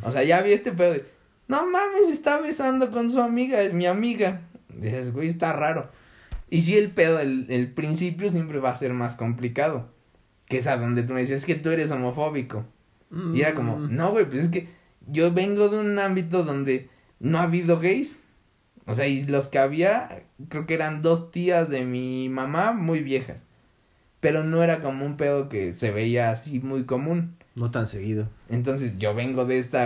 [0.03, 1.05] O sea, ya había este pedo de,
[1.47, 4.41] no mames, está besando con su amiga, es mi amiga.
[4.69, 5.89] Dices, güey, está raro.
[6.49, 9.87] Y sí, el pedo, el, el principio siempre va a ser más complicado.
[10.47, 12.65] Que es a donde tú me dices, es que tú eres homofóbico.
[13.33, 13.95] Y era como, Mm.
[13.95, 14.67] no, güey, pues es que
[15.07, 18.21] yo vengo de un ámbito donde no ha habido gays.
[18.87, 22.99] O sea, y los que había, creo que eran dos tías de mi mamá muy
[23.01, 23.45] viejas.
[24.25, 27.35] Pero no era como un pedo que se veía así muy común.
[27.53, 28.27] No tan seguido.
[28.49, 29.85] Entonces yo vengo de esta,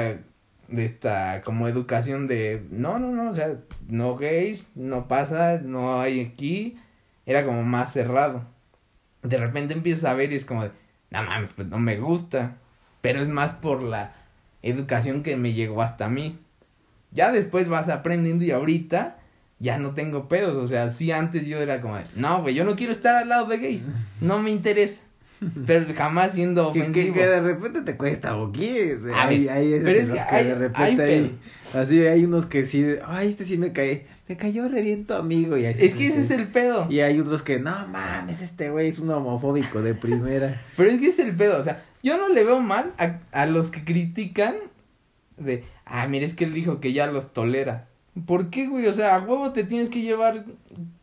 [0.69, 3.57] de esta como educación de, no, no, no, o sea,
[3.89, 6.77] no gays, no pasa, no hay aquí.
[7.25, 8.45] Era como más cerrado.
[9.23, 10.71] De repente empiezas a ver y es como de,
[11.11, 12.55] no mames, pues no me gusta.
[13.01, 14.13] Pero es más por la
[14.61, 16.39] educación que me llegó hasta mí.
[17.11, 19.18] Ya después vas aprendiendo y ahorita
[19.59, 20.55] ya no tengo pedos.
[20.55, 23.45] O sea, sí antes yo era como, no, güey, yo no quiero estar al lado
[23.45, 23.87] de gays.
[24.21, 25.03] No me interesa.
[25.65, 27.13] Pero jamás siendo Que, que, ofensivo.
[27.13, 28.99] que de repente te cuesta, o qué.
[29.15, 31.39] Hay, hay veces pero es en los que que, hay- de repente hay,
[31.73, 35.13] así hay unos que sí, ay, este sí me cae, me cayó re bien tu
[35.13, 35.55] amigo.
[35.55, 36.87] Y así Es que ese es el pedo.
[36.89, 40.61] Y hay otros que, no mames, este güey es un homofóbico de primera.
[40.75, 41.57] Pero es que ese es el pedo.
[41.57, 44.55] O sea, yo no le veo mal a, a los que critican
[45.37, 47.87] de, ah, mira, es que él dijo que ya los tolera.
[48.25, 48.87] ¿Por qué, güey?
[48.87, 50.45] O sea, a huevo te tienes que llevar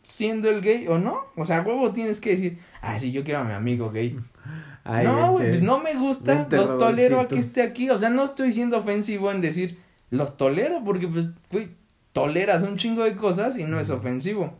[0.02, 1.20] siendo el gay o no.
[1.36, 4.18] O sea, a huevo tienes que decir, ah, sí, yo quiero a mi amigo gay.
[4.84, 7.90] Ay, no, güey, pues no me gusta, Vente, los tolero a que esté aquí.
[7.90, 9.78] O sea, no estoy siendo ofensivo en decir,
[10.10, 11.70] los tolero, porque pues, güey,
[12.12, 14.54] toleras un chingo de cosas y no es ofensivo.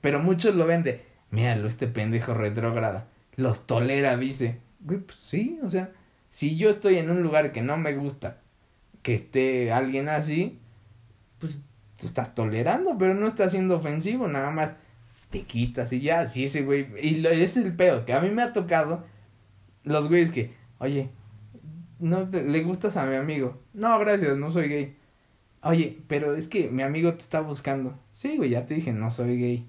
[0.00, 3.06] Pero muchos lo ven de, míralo, este pendejo retrógrada.
[3.36, 4.58] Los tolera, dice.
[4.80, 5.90] Güey, pues sí, o sea,
[6.30, 8.38] si yo estoy en un lugar que no me gusta
[9.02, 10.58] que esté alguien así,
[11.38, 11.60] pues
[12.00, 14.76] tú estás tolerando, pero no estás siendo ofensivo, nada más
[15.30, 16.88] te quitas y ya, sí, ese güey.
[17.02, 19.04] Y lo, ese es el pedo, que a mí me ha tocado
[19.84, 21.10] los güeyes que, oye,
[21.98, 23.58] no te- le gustas a mi amigo.
[23.74, 24.96] No, gracias, no soy gay.
[25.62, 27.98] Oye, pero es que mi amigo te está buscando.
[28.12, 29.68] Sí, güey, ya te dije, no soy gay.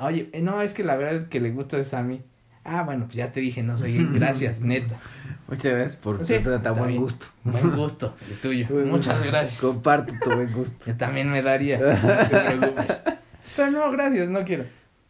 [0.00, 2.22] Oye, no, es que la verdad que le gusta es a mí.
[2.68, 4.08] Ah, bueno, pues ya te dije, no soy gay.
[4.12, 4.96] Gracias, neta.
[5.48, 7.00] Muchas gracias por Sí, tu buen bien.
[7.00, 7.26] gusto.
[7.44, 8.66] Buen gusto, el tuyo.
[8.86, 9.60] Muchas gracias.
[9.60, 10.76] Comparte tu buen gusto.
[10.86, 13.02] Yo también me daría, no te preocupes.
[13.56, 14.64] Pero no, gracias, no quiero.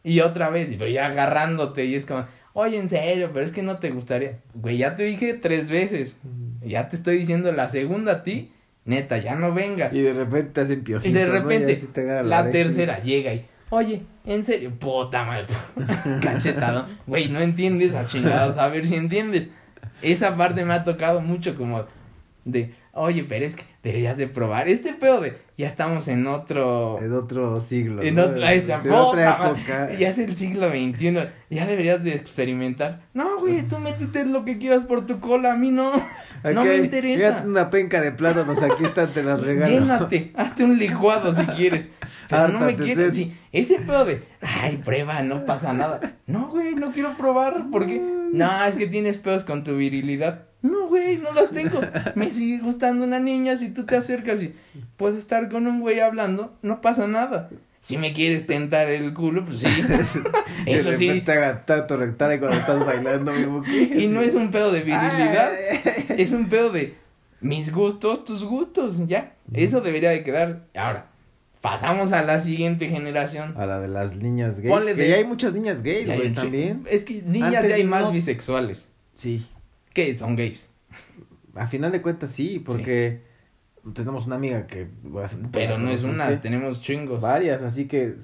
[0.04, 3.62] Y otra vez, pero ya agarrándote y es como, oye, en serio, pero es que
[3.62, 4.38] no te gustaría.
[4.54, 6.18] Güey, ya te dije tres veces.
[6.62, 8.52] Ya te estoy diciendo la segunda a ti,
[8.84, 9.92] neta, ya no vengas.
[9.92, 11.10] Y de repente te hacen piojitos.
[11.10, 11.82] Y de repente,
[12.22, 12.50] la oreja.
[12.50, 15.46] tercera llega y, oye, en serio, puta madre,
[16.22, 16.86] cachetado.
[17.06, 19.48] Güey, no entiendes a chingados, a ver si entiendes.
[20.02, 21.84] Esa parte me ha tocado mucho como
[22.44, 24.68] de, oye, pero es que deberías de probar.
[24.68, 26.98] Este pedo de, ya estamos en otro...
[27.00, 28.02] En otro siglo.
[28.02, 28.24] En ¿no?
[28.34, 29.92] esa En otra época.
[29.98, 31.30] Ya es el siglo XXI.
[31.48, 33.00] Ya deberías de experimentar.
[33.14, 35.54] No, güey, tú métete lo que quieras por tu cola.
[35.54, 35.92] A mí no.
[36.44, 37.30] no me interesa.
[37.30, 39.72] fíjate una penca de plátanos, aquí están, te las regalo.
[39.72, 41.88] Llénate, hazte un licuado si quieres.
[42.28, 43.14] Pero no me quieres.
[43.14, 46.16] Sí, ese pedo de, ay, prueba, no pasa nada.
[46.26, 47.68] No, güey, no quiero probar.
[47.72, 50.47] porque No, es que tienes pedos con tu virilidad.
[50.60, 51.80] No, güey, no las tengo.
[52.14, 54.54] Me sigue gustando una niña si tú te acercas y
[54.96, 57.48] puedo estar con un güey hablando, no pasa nada.
[57.80, 59.66] Si me quieres tentar el culo, pues sí.
[60.66, 61.08] Eso sí.
[61.10, 63.70] y cuando estás bailando, mi buque.
[63.96, 65.48] Y no es un pedo de virilidad.
[66.16, 66.96] Es un pedo de
[67.40, 69.34] mis gustos, tus gustos, ya.
[69.52, 70.64] Eso debería de quedar.
[70.74, 71.06] Ahora,
[71.60, 73.54] pasamos a la siguiente generación.
[73.56, 74.70] A la de las niñas gays.
[74.74, 76.82] Ponle que de- ya hay muchas niñas gays, güey, también.
[76.90, 78.12] Es que niñas Antes ya hay más no.
[78.12, 78.88] bisexuales.
[79.14, 79.46] Sí.
[79.92, 80.70] Que son gays.
[81.54, 83.22] A final de cuentas sí, porque
[83.94, 84.88] tenemos una amiga que...
[85.52, 87.20] Pero no es una, tenemos chingos.
[87.20, 88.14] Varias, así que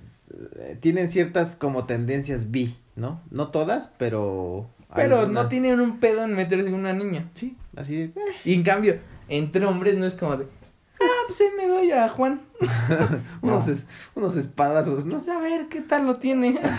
[0.56, 3.20] eh, tienen ciertas como tendencias bi, ¿no?
[3.30, 4.68] No todas, pero...
[4.94, 7.28] Pero no tienen un pedo en meterse con una niña.
[7.34, 8.04] Sí, así de...
[8.04, 8.12] eh,
[8.44, 8.98] Y en cambio,
[9.28, 10.44] entre hombres no es como de,
[11.00, 12.42] ah, pues ahí me doy a Juan.
[13.42, 13.72] unos, No.
[13.72, 15.16] es- unos espadazos, ¿no?
[15.16, 16.60] Pues a ver qué tal lo tiene.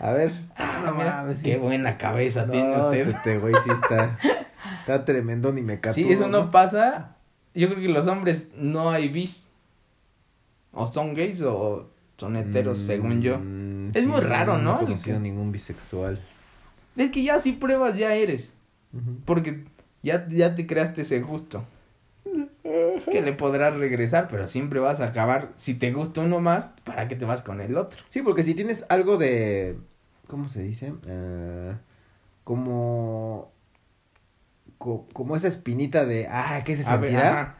[0.00, 0.32] A ver.
[0.56, 1.42] Ah, no sí.
[1.42, 3.08] qué buena cabeza No, tiene usted.
[3.08, 4.18] Este güey sí está...
[4.80, 7.16] Está tremendo, ni me Sí, eso no pasa.
[7.54, 9.46] Yo creo que los hombres no hay bis.
[10.72, 13.38] O son gays o son heteros, según yo.
[13.38, 14.74] Mm, Es muy raro, ¿no?
[14.74, 16.20] No he conocido que- ningún bisexual.
[16.96, 18.56] Es que ya si pruebas ya eres.
[19.24, 19.64] Porque
[20.02, 21.64] ya, ya te creaste ese gusto.
[23.10, 25.50] Que le podrás regresar, pero siempre vas a acabar.
[25.56, 28.02] Si te gusta uno más, ¿para qué te vas con el otro?
[28.08, 29.76] Sí, porque si tienes algo de...
[30.30, 30.92] ¿Cómo se dice?
[31.06, 31.74] Eh,
[32.44, 33.50] como...
[34.78, 36.28] co- como esa espinita de...
[36.30, 37.56] Ah, ¿qué se ver, sentirá?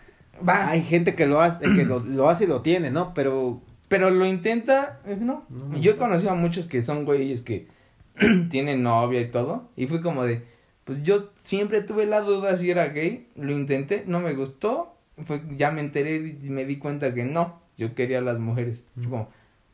[0.48, 3.12] Va, Hay gente que lo hace, que lo, lo hace y lo tiene, ¿no?
[3.12, 3.61] Pero...
[3.88, 5.44] pero lo intenta, eh, no.
[5.48, 7.66] No Yo he conocido a muchos que son güeyes que
[8.50, 9.68] tienen novia y todo.
[9.76, 10.44] Y fue como de,
[10.85, 13.28] pues yo siempre tuve la duda si era gay.
[13.35, 14.94] Lo intenté, no me gustó.
[15.26, 17.59] Fue, ya me enteré y me di cuenta que no.
[17.76, 18.85] Yo quería a las mujeres.
[18.94, 19.11] Fue Ujú.
[19.11, 19.28] como,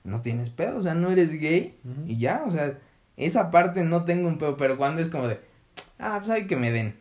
[0.05, 1.77] no tienes pedo, o sea, no eres gay.
[1.85, 2.03] Ujú.
[2.07, 2.79] Y ya, o sea,
[3.17, 4.57] esa parte no tengo un pedo.
[4.57, 5.41] Pero cuando es como de,
[5.99, 6.97] ah, pues hay que me den.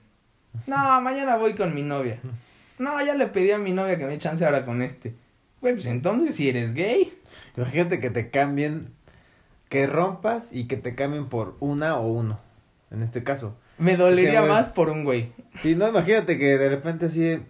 [0.67, 2.19] No, mañana voy con mi novia.
[2.79, 5.13] No, ya le pedí a mi novia que me chance ahora con este.
[5.61, 7.13] Güey, pues entonces si eres gay.
[7.57, 8.93] Imagínate que te cambien...
[9.69, 12.39] Que rompas y que te cambien por una o uno.
[12.91, 13.57] En este caso.
[13.79, 15.31] Me dolería más por un güey.
[15.59, 17.41] Sí, no, imagínate que de repente así...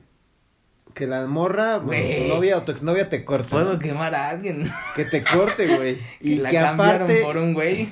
[0.93, 2.29] Que la morra, Güey.
[2.29, 3.49] tu novia o tu exnovia te corte.
[3.49, 3.79] Puedo ¿no?
[3.79, 4.71] quemar a alguien.
[4.95, 5.97] Que te corte, güey.
[6.21, 7.21] Y la que aparte...
[7.21, 7.91] por un güey.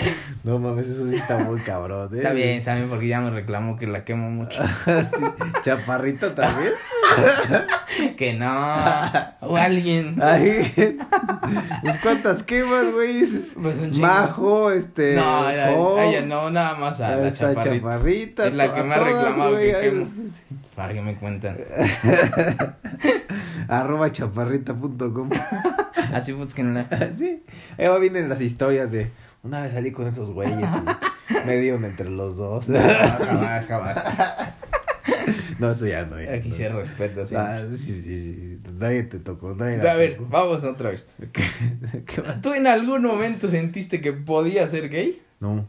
[0.44, 2.18] No mames, eso sí está muy cabrón, ¿eh?
[2.18, 4.62] Está bien, está bien, porque ya me reclamó que la quemo mucho.
[4.86, 5.24] sí.
[5.62, 6.72] Chaparrita también.
[8.16, 8.48] que no.
[9.40, 10.18] O alguien.
[10.22, 10.72] Ay,
[11.82, 13.20] pues cuántas quemas, güey.
[13.60, 14.06] Pues un chingo.
[14.06, 15.14] Majo, este.
[15.14, 17.76] No, a ella no, nada más a la chaparrita.
[17.76, 18.46] chaparrita.
[18.46, 20.06] Es la que me ha reclamado que quemo.
[20.74, 21.58] Para que me cuentan.
[23.68, 25.28] Arroba chaparrita.com.
[26.14, 26.86] Así búsquenla.
[27.18, 27.42] sí.
[27.76, 29.10] Ahí va vienen las historias de.
[29.42, 32.68] Una vez salí con esos güeyes y me dieron entre los dos.
[32.68, 34.04] No, jamás, jamás.
[35.58, 36.20] no, eso ya no.
[36.20, 36.54] Ya, Aquí no.
[36.54, 37.34] se respeta, sí.
[37.36, 38.60] Ah, sí, sí, sí.
[38.78, 40.28] Nadie te tocó, nadie A ver, tocó.
[40.30, 41.06] vamos otra vez.
[41.32, 41.42] ¿Qué?
[42.42, 45.22] ¿Tú en algún momento sentiste que podía ser gay?
[45.40, 45.66] No,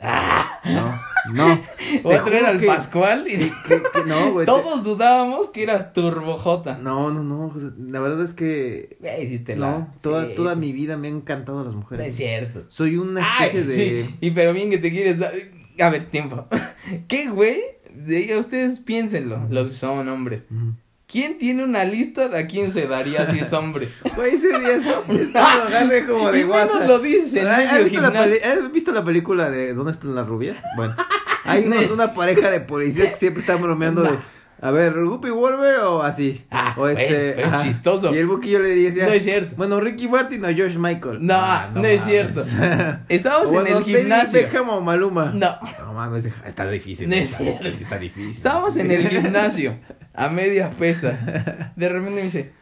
[0.00, 1.00] Ah, no,
[1.32, 1.60] no.
[2.02, 4.46] voy a traer al que- Pascual y que- que no, güey.
[4.46, 6.78] te- todos dudábamos que eras turbojota.
[6.78, 7.46] No, no, no.
[7.54, 8.96] o sea, La verdad es que.
[9.00, 10.60] Güey, sí te la- No, toda, sí, toda sí.
[10.60, 12.08] mi vida me han encantado las No mujeres.
[12.08, 12.64] es cierto.
[12.68, 13.74] Soy una Ay, especie de.
[14.06, 15.32] sí, y pero bien que te quieres dar.
[15.80, 16.46] A ver, tiempo.
[17.08, 17.60] ¿Qué güey?
[17.94, 20.44] De- Ustedes piénsenlo, los que son hombres.
[20.50, 20.74] Ujú.
[21.14, 23.88] ¿Quién tiene una lista de a quién se daría si es hombre?
[24.16, 24.84] Güey, ese día es,
[25.20, 26.88] es que lo agarré como de WhatsApp.
[26.88, 28.40] lo dices en ¿Has visto, la gimnasio.
[28.40, 30.60] peli- ¿Has visto la película de ¿Dónde están las rubias?
[30.76, 30.96] Bueno,
[31.44, 34.18] hay No una, pareja de policías que siempre están bromeando de.
[34.66, 36.42] A ver, Guppy Wolver o así.
[36.50, 38.14] Ah, o este, es chistoso.
[38.14, 39.54] Y el Buki yo le diría, No es cierto.
[39.56, 41.18] bueno, Ricky Martin o Josh Michael.
[41.20, 42.42] No, Ah, no es cierto.
[43.10, 44.40] Estábamos en el gimnasio.
[44.40, 45.32] Beckham o Maluma.
[45.34, 45.58] No.
[45.80, 47.10] No mames, está difícil.
[47.10, 47.68] No es está, cierto.
[47.68, 48.30] está difícil.
[48.30, 49.76] Estábamos en el gimnasio,
[50.14, 51.72] a media pesa.
[51.76, 52.52] De repente me dice,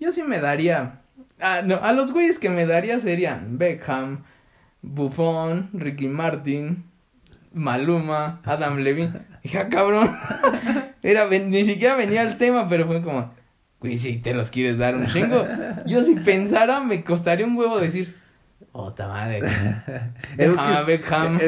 [0.00, 1.00] yo sí me daría...
[1.40, 4.24] Ah, no, a los güeyes que me daría serían Beckham,
[4.82, 6.89] Buffon, Ricky Martin,
[7.52, 9.12] Maluma, Adam Levine.
[9.42, 10.10] Dije, ah, cabrón.
[11.02, 13.32] Era, ni siquiera venía el tema, pero fue como,
[13.80, 15.46] güey, si te los quieres dar un chingo.
[15.86, 18.16] Yo si pensara, me costaría un huevo decir,
[18.72, 19.40] ota madre.
[20.36, 21.38] El Beckham,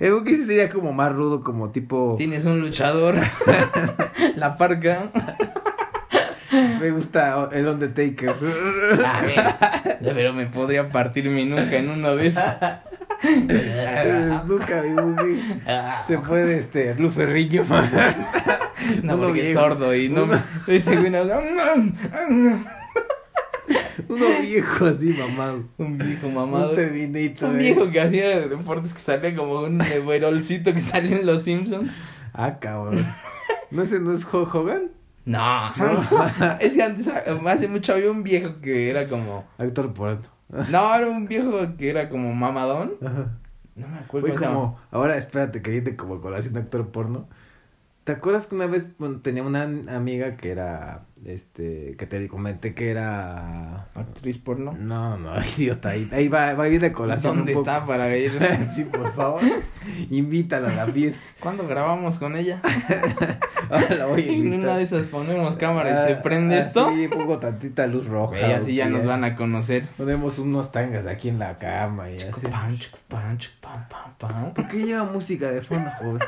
[0.00, 2.16] Buki sí sería como más rudo, como tipo.
[2.18, 3.14] Tienes un luchador.
[4.36, 5.10] La parca.
[6.80, 8.34] Me gusta el Undertaker.
[9.04, 9.40] A ver,
[10.00, 12.44] pero me podría partir mi nuca en uno de esos.
[14.46, 15.62] Nunca vi Buki.
[16.06, 17.64] Se puede este, Blue Ferriño.
[19.02, 20.28] No, uno porque es sordo y no.
[20.68, 21.22] Ese güey no.
[24.08, 25.64] Uno viejo así, mamado.
[25.78, 26.72] Un viejo Un mamado.
[26.72, 26.78] Un
[27.16, 27.58] eh.
[27.58, 31.90] viejo que hacía deportes que salía como un verolcito que salió en Los Simpsons.
[32.32, 33.04] Ah, cabrón.
[33.70, 34.90] ¿No ese no es Hulk Hogan?
[35.24, 36.56] No, No.
[36.60, 39.44] es que antes, hace mucho había un viejo que era como.
[39.58, 40.10] Actor por
[40.48, 42.94] No, era un viejo que era como mamadón.
[43.04, 43.38] Ajá.
[43.74, 44.76] No me acuerdo cómo llama.
[44.90, 47.28] ahora espérate que viene como colación actor porno.
[48.04, 52.74] ¿Te acuerdas que una vez bueno, tenía una amiga que era, este, que te comenté
[52.74, 53.88] que era...
[53.94, 54.72] Actriz porno.
[54.78, 58.38] No, no, idiota, ahí, ahí va, va bien de colación ¿Dónde está para ir?
[58.74, 59.40] sí, por favor,
[60.10, 61.20] invítala a la fiesta.
[61.40, 62.60] ¿Cuándo grabamos con ella?
[63.70, 64.58] Ahora la voy a En invitar.
[64.60, 66.90] una de esas ponemos cámara y se Ah, prende esto.
[66.90, 68.38] Sí, pongo tantita luz roja.
[68.38, 69.88] Güey, así ya nos van a conocer.
[69.96, 72.42] Ponemos unos tangas aquí en la cama y así.
[72.78, 74.54] Chico, pam, pam, pam.
[74.54, 76.18] ¿Por qué lleva música de fondo, joven?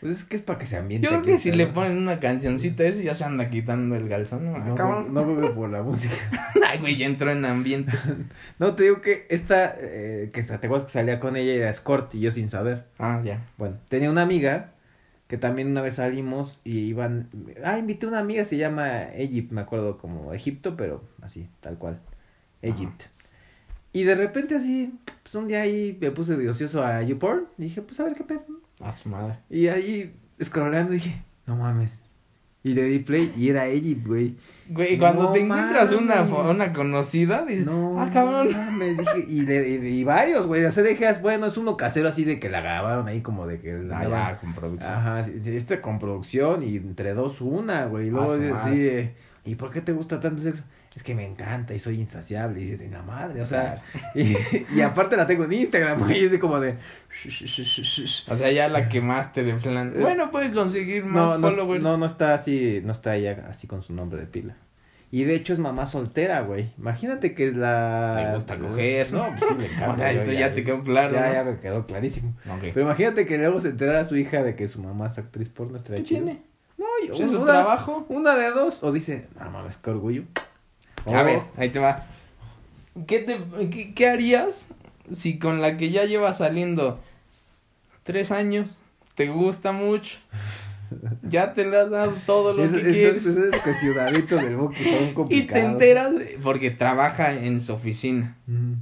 [0.00, 1.06] Pues es que es para que se ambiente.
[1.06, 4.58] Yo creo que si le ponen una cancioncita eso ya se anda quitando el ¿no?
[4.58, 5.12] No, Cabrón.
[5.12, 6.14] no creo que por la música.
[6.68, 7.92] Ay, güey, ya entró en ambiente.
[8.58, 12.14] No, te digo que esta, eh, que te acuerdas que salía con ella era escort
[12.14, 12.84] y yo sin saber.
[12.98, 13.44] Ah, ya.
[13.58, 14.70] Bueno, tenía una amiga
[15.26, 17.28] que también una vez salimos y iban...
[17.64, 21.78] Ah, invité a una amiga, se llama Egypt, me acuerdo como Egipto, pero así, tal
[21.78, 21.98] cual.
[22.62, 23.04] Egypt.
[23.92, 27.62] Y de repente así, pues un día ahí me puse de ocioso a YouPorn y
[27.64, 28.44] dije, pues a ver qué pedo.
[28.80, 29.38] A su madre.
[29.48, 32.03] Y ahí, scrollando, dije, no mames.
[32.64, 34.34] Y le di play y era Egypt, güey.
[34.66, 38.48] Güey, cuando No te encuentras una, una conocida, dices, No, ah, cabrón.
[38.50, 40.64] mames, dije, y, de- y, y varios, güey.
[40.64, 43.60] O sea, dije, bueno, es uno casero así de que la grabaron ahí como de
[43.60, 44.90] que la Ah, ya, con producción.
[44.90, 48.06] Ajá, este con producción y entre dos una, güey.
[48.06, 49.12] Y luego Ah, así, de,
[49.44, 50.62] ¿y por qué te gusta tanto sexo?
[50.96, 52.60] Es que me encanta y soy insaciable.
[52.60, 53.82] Y dices, en la madre, o sea,
[54.14, 54.36] y,
[54.74, 56.22] y aparte la tengo en Instagram, güey.
[56.22, 56.76] Y es como de.
[58.28, 59.92] O sea, ya la quemaste de plan.
[59.96, 61.82] Eh, Bueno, puede conseguir más No, followers.
[61.82, 64.56] no, no está así, no está ella así con su nombre de pila.
[65.10, 66.72] Y de hecho es mamá soltera, güey.
[66.76, 68.16] Imagínate que es la...
[68.30, 69.12] Le gusta coger.
[69.12, 69.92] No, pues sí le encanta.
[69.92, 71.14] o sea, esto ya, te quedó claro.
[71.14, 71.32] Ya, ¿no?
[71.34, 72.34] ya me quedó clarísimo.
[72.60, 75.78] Pero imagínate que luego se enterara su hija de que su mamá es actriz porno.
[75.84, 76.22] ¿Qué chido.
[76.24, 76.42] tiene?
[76.76, 78.04] No, yo- Pues una, trabajo.
[78.08, 78.82] una de dos.
[78.82, 80.24] O dice, no mames, qué orgullo.
[81.06, 82.06] A ver, ahí te va.
[83.06, 83.38] ¿Qué, te,
[83.70, 84.70] qué, qué harías
[85.12, 87.00] si con la que ya llevas saliendo
[88.02, 88.68] tres años
[89.14, 90.18] te gusta mucho?
[91.22, 93.26] Ya te le has dado todo lo Esos, que quieres.
[93.26, 96.12] esos, cuestionamientos del son Y te enteras
[96.42, 98.36] porque trabaja en su oficina.
[98.46, 98.76] Ujú.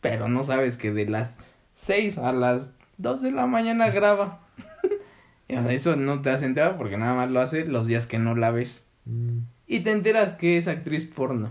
[0.00, 1.38] Pero no sabes que de las
[1.76, 4.40] 6 a las 2 de la mañana graba.
[5.48, 8.06] Y, o sea, Eso no te has enterado porque nada más lo hace los días
[8.06, 8.84] que no la ves.
[9.04, 9.40] Mm.
[9.66, 11.50] Y te enteras que es actriz porno.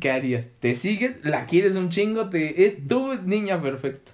[0.00, 0.48] ¿Qué harías?
[0.60, 1.24] ¿Te sigues?
[1.24, 2.28] ¿La quieres un chingo?
[2.30, 2.66] Te...
[2.66, 4.12] Es tu niña perfecta.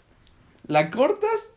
[0.66, 1.48] ¿La cortas?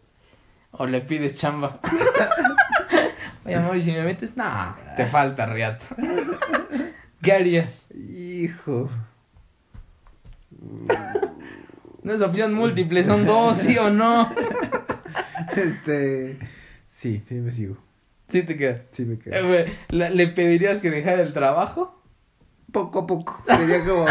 [0.72, 1.80] ¿O le pides chamba?
[3.46, 4.38] Oye, amor, ¿y si me metes?
[4.38, 5.86] Nah, te falta riata.
[7.22, 7.86] ¿Qué harías?
[7.94, 8.90] Hijo.
[12.04, 14.34] No es opción múltiple, son dos, ¿sí o no?
[15.56, 16.38] Este.
[16.90, 17.78] Sí, sí me sigo.
[18.28, 18.82] Sí te quedas.
[18.92, 19.66] Sí me Eh, quedo.
[19.90, 22.02] ¿la- ¿Le pedirías que dejara el trabajo?
[22.74, 23.42] Poco a poco.
[23.48, 24.06] Sería como,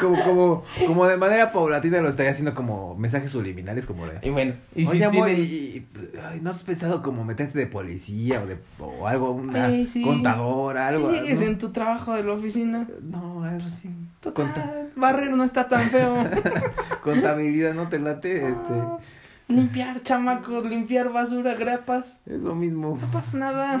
[0.00, 4.18] como, como, como de manera paulatina lo estaría haciendo como mensajes subliminales, como de.
[4.22, 5.86] Y bueno, y Oye, si amor, tienen- y- y-
[6.24, 10.00] ay, ¿no has pensado como meterte de policía o de o algo, una Ay, sí.
[10.02, 11.10] contadora, algo?
[11.10, 11.46] si sigues ¿no?
[11.46, 13.90] en tu trabajo de la oficina, No, algo así.
[14.20, 16.24] total, Conta- barrer no está tan feo.
[17.04, 18.36] contabilidad, ¿no te late?
[18.48, 22.98] Este, Ah, pues, limpiar chamacos, limpiar basura, grapas, es lo mismo.
[23.00, 23.78] no pasa nada.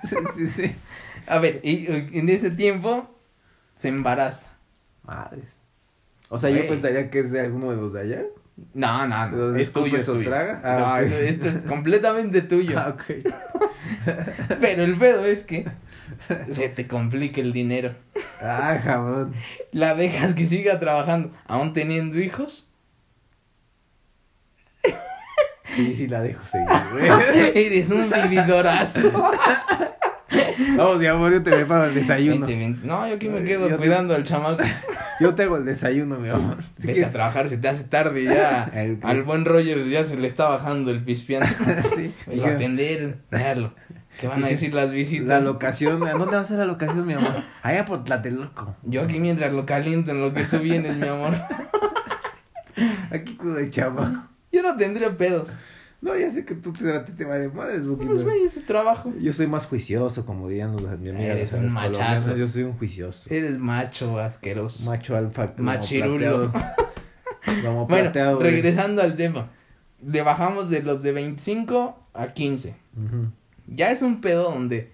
[0.08, 0.72] sí, sí, sí.
[1.26, 3.14] A ver, y y en ese tiempo
[3.78, 4.48] se embaraza.
[5.04, 5.58] Madres.
[6.28, 8.22] O sea, yo pensaría que es de alguno de los de allá.
[8.74, 10.28] No, no, no, ¿Los es tuyo, es tuyo.
[10.28, 10.60] tragas?
[10.64, 11.12] Ah, no, ok.
[11.12, 12.78] esto, esto es completamente tuyo.
[12.78, 13.32] Ah, ok.
[14.60, 15.64] Pero el pedo es que
[16.50, 17.94] se te complica el dinero.
[18.42, 19.32] Ah, cabrón.
[19.72, 22.68] La dejas que siga trabajando, aún teniendo hijos.
[25.64, 27.06] Sí, sí, la dejo seguir, güey.
[27.66, 29.12] Eres un vividorazo.
[30.76, 32.46] Vamos, mi amor, yo te preparo el desayuno.
[32.84, 34.62] No, yo aquí me Yo quedo te- cuidando al chamaco.
[35.20, 36.58] Yo te hago el desayuno, mi amor.
[36.78, 38.64] Si Vete a trabajar, se te hace tarde ya.
[38.74, 41.42] El- al buen Rogers ya se le está bajando el pispián.
[41.96, 42.14] sí.
[42.32, 43.72] Lo atender, déjalo.
[44.20, 45.26] ¿Qué van a decir las visitas?
[45.26, 47.42] La locación, ¿a dónde va a ser la locación, mi amor?
[47.62, 48.76] Allá por Tlatelolco.
[48.84, 51.34] Yo aquí mientras lo caliento en lo que tú vienes, mi amor.
[53.10, 54.28] Aquí cuido de chama.
[54.52, 55.56] Yo no tendría pedos.
[56.00, 58.62] No, ya sé que tú te, ti te vale madres, Buki, Pues güey, es su
[58.62, 59.12] trabajo.
[59.20, 61.32] Yo soy más juicioso, como dirían los, mi amiga.
[61.32, 62.36] Eres un machazo.
[62.36, 63.28] Yo soy un juicioso.
[63.32, 64.88] Eres macho asqueroso.
[64.88, 65.54] Macho alfa.
[65.56, 66.52] Machirulo.
[67.62, 69.50] Como Bueno, plateado, regresando al tema.
[70.06, 72.74] Le bajamos de los de 25 a 15.
[72.96, 73.32] Ujú.
[73.66, 74.92] Ya es un pedo donde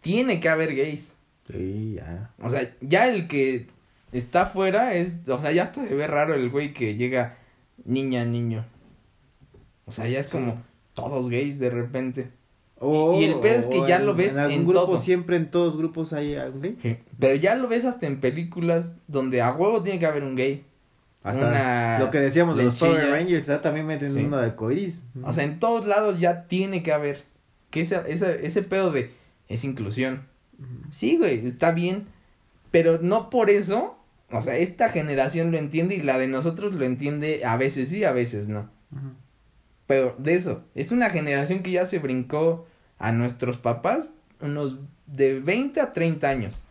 [0.00, 1.16] tiene que haber gays.
[1.46, 2.30] Sí, ya.
[2.42, 3.68] O sea, ya el que
[4.10, 5.16] está afuera es.
[5.28, 7.36] O sea, ya hasta se ve raro el güey que llega
[7.84, 8.64] niña, niño.
[9.92, 10.62] O sea, ya es como
[10.94, 12.30] todos gays de repente.
[12.80, 14.98] Y el pedo es que ya en- lo ves en algún en grupo, todo.
[14.98, 16.98] siempre en todos grupos hay algún gay.
[17.18, 20.64] Pero ya lo ves hasta en películas donde a huevo tiene que haber un gay.
[21.22, 22.80] Hasta Una lo que decíamos de los.
[22.80, 23.62] Power Rangers, ¿verdad?
[23.62, 24.24] también meten Sí.
[24.24, 25.04] uno de arcoiris.
[25.22, 27.22] O sea, en todos lados ya tiene que haber.
[27.70, 29.12] que esa, esa, ese pedo de
[29.48, 30.22] es inclusión.
[30.90, 32.06] Sí, güey, está bien,
[32.70, 33.96] pero no por eso,
[34.30, 38.04] o sea, esta generación lo entiende y la de nosotros lo entiende a veces sí,
[38.04, 38.68] a veces no.
[38.90, 39.08] Ujú.
[39.86, 42.66] Pero de eso, es una generación que ya se brincó
[42.98, 44.76] a nuestros papás unos
[45.06, 46.62] de 20 a 30 años.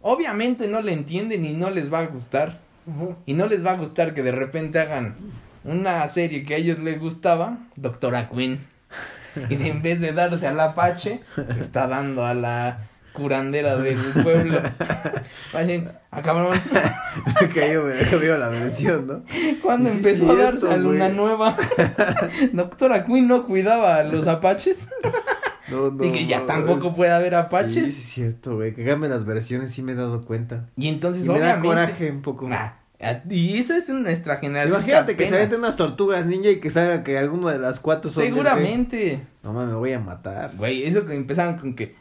[0.00, 2.60] Obviamente no le entienden y no les va a gustar.
[3.24, 5.16] Y no les va a gustar que de repente hagan
[5.64, 8.60] una serie que a ellos les gustaba, Doctora Queen.
[9.50, 14.60] Y en vez de darse al Apache, se está dando a la curandera del pueblo.
[15.54, 16.58] Vayan, ah, cabrón,
[17.54, 19.22] que yo me que veo la versión, ¿no?
[19.62, 21.08] cuando Sí, empezó a darse a Luna.
[21.08, 21.56] Nueva,
[22.52, 24.86] Doctora Queen no cuidaba a los Apaches.
[25.70, 27.94] No, no, y que ya no, tampoco es- puede haber Apaches.
[27.94, 28.74] sí, es cierto, güey.
[28.74, 30.66] Que cambien las versiones, sí me he dado cuenta.
[30.76, 31.66] Y entonces, Y me da obviamente.
[31.68, 32.48] coraje un poco.
[32.52, 34.76] Ah, ah, y esa es nuestra generación.
[34.80, 37.80] Imagínate que se apenas- meten unas tortugas ninja y que salga que alguno de las
[37.80, 38.24] cuatro son.
[38.24, 39.22] ese- Seguramente.
[39.42, 40.52] No mames, me voy a matar.
[40.56, 41.94] Güey, eso que empezaron con que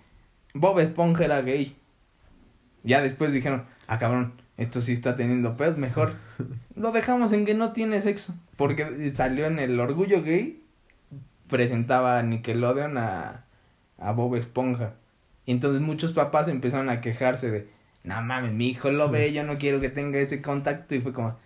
[0.54, 1.76] Bob Esponja era gay.
[2.84, 6.16] Ya después dijeron, ah, cabrón, esto sí está teniendo pedos, mejor
[6.76, 8.36] lo dejamos en que no tiene sexo.
[8.56, 10.62] Porque salió en el Orgullo Gay,
[11.48, 13.46] presentaba a Nickelodeon a,
[13.98, 14.94] a Bob Esponja.
[15.46, 17.68] Y entonces muchos papás empezaron a quejarse de,
[18.04, 20.96] no mames, mi hijo lo ve, yo no quiero que tenga ese contacto.
[20.96, 21.38] Y fue como,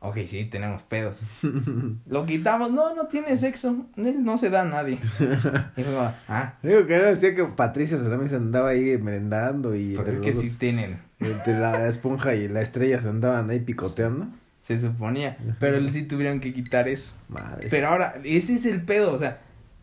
[0.00, 1.20] ok, sí, tenemos pedos.
[2.06, 4.98] Lo quitamos, no, no tiene sexo, él no se da a nadie.
[5.76, 5.82] Y
[6.28, 10.20] ah, Digo que decía que Patricio se también se andaba ahí merendando y Porque es
[10.20, 14.26] que los sí dos- tienen, entre la esponja y la estrella se andaban ahí picoteando.
[14.60, 15.36] se suponía.
[15.58, 17.12] Pero él sí tuvieron que quitar eso.
[17.28, 17.68] Madre.
[17.70, 19.40] Pero ahora, ese es el pedo, o sea,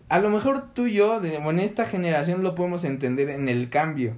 [0.09, 3.49] a lo mejor tú y yo, de, bueno, en esta generación lo podemos entender en
[3.49, 4.15] el cambio.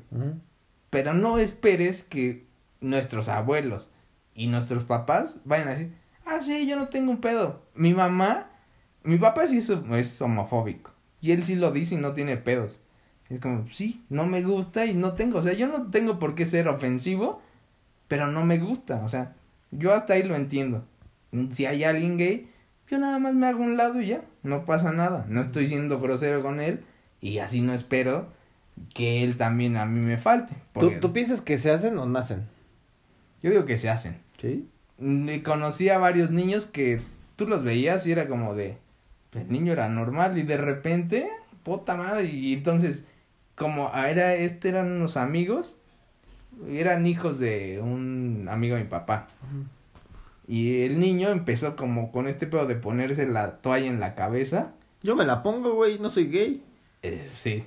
[0.89, 2.45] Pero no esperes que
[2.81, 3.91] nuestros abuelos
[4.39, 5.91] y nuestros papás vayan a decir,
[6.25, 7.61] ah, sí, yo no tengo un pedo.
[7.75, 8.47] Mi mamá,
[9.03, 10.91] mi papá sí es, es homofóbico.
[11.19, 12.79] Y él sí lo dice y no tiene pedos.
[13.29, 15.39] Es como, sí, no me gusta y no tengo.
[15.39, 17.41] O sea, yo no tengo por qué ser ofensivo,
[18.07, 19.01] pero no me gusta.
[19.03, 19.35] O sea,
[19.71, 20.85] yo hasta ahí lo entiendo.
[21.51, 22.49] Si hay alguien gay,
[22.87, 25.25] yo nada más me hago un lado y ya, no pasa nada.
[25.27, 26.85] No estoy siendo grosero con él
[27.19, 28.29] y así no espero
[28.93, 30.55] que él también a mí me falte.
[30.71, 32.47] ¿Tú, ¿Tú piensas que se hacen o nacen?
[33.43, 34.28] Yo digo que se hacen.
[34.39, 34.67] Sí.
[35.43, 37.01] Conocí a varios niños que
[37.35, 38.77] tú los veías y era como de,
[39.33, 41.29] el niño era normal y de repente,
[41.63, 43.05] puta madre, y entonces,
[43.55, 45.77] como era, este eran unos amigos,
[46.69, 49.27] eran hijos de un amigo de mi papá.
[50.47, 54.73] Y el niño empezó como con este pedo de ponerse la toalla en la cabeza.
[55.03, 56.63] Yo me la pongo, güey, no soy gay.
[57.03, 57.63] Eh, sí,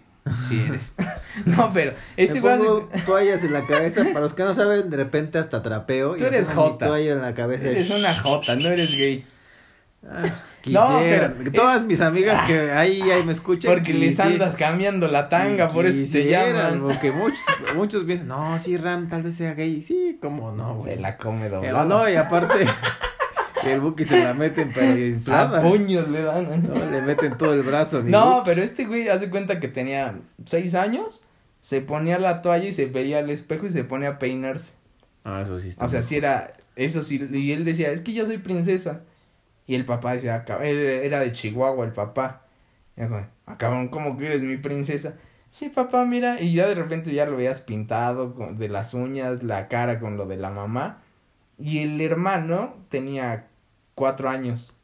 [0.48, 0.92] sí eres.
[1.46, 4.04] no, pero este me hace- pongo toallas en la cabeza.
[4.04, 6.14] Para los que no saben, de repente hasta trapeo.
[6.14, 6.86] y Tú me eres jota.
[6.86, 7.68] toalla en la cabeza.
[7.68, 9.24] eres una jota, no eres gay.
[10.08, 10.22] Ah,
[10.66, 13.72] No, pero- Todas mis amigas que ahí, ahí me escuchan.
[13.72, 16.80] Porque les andas cambiando la tanga, por eso se llaman.
[16.82, 17.40] Porque muchos,
[17.74, 19.82] muchos piensan, no, sí, Ram tal vez sea gay.
[19.82, 20.94] Sí, cómo no, güey.
[20.96, 21.84] Se la come Eh, doblada.
[21.84, 22.64] no, y aparte,
[23.64, 25.62] el Buki se la meten pero A inflada.
[25.62, 26.62] puños le dan.
[26.68, 28.02] No, le meten todo el brazo.
[28.02, 28.42] mi No, Buki.
[28.46, 30.14] pero este güey hace cuenta que tenía
[30.46, 31.22] seis años,
[31.60, 34.72] se ponía la toalla y se veía al espejo y se ponía a peinarse.
[35.24, 36.08] Ah, eso sí está O sea, mal.
[36.08, 39.02] sí era, eso sí, y él decía, es que yo soy princesa.
[39.66, 42.42] Y el papá decía, "Ah, cab- él era de Chihuahua el papá.
[42.96, 45.14] Y como, "Ah, cabrón, ¿cómo que eres mi princesa?
[45.50, 49.42] Sí, papá, mira, y ya de repente ya lo veías pintado con- de las uñas,
[49.44, 50.98] la cara con lo de la mamá.
[51.58, 53.46] Y el hermano tenía
[53.94, 54.76] cuatro años.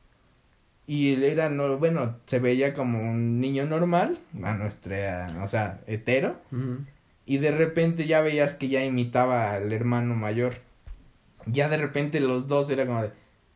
[0.86, 5.80] Y él era, no, bueno, se veía como un niño normal, a nuestra, o sea,
[5.86, 6.40] hetero.
[7.26, 10.54] Y de repente ya veías que ya imitaba al hermano mayor.
[11.44, 13.10] Ya de repente los dos era como de,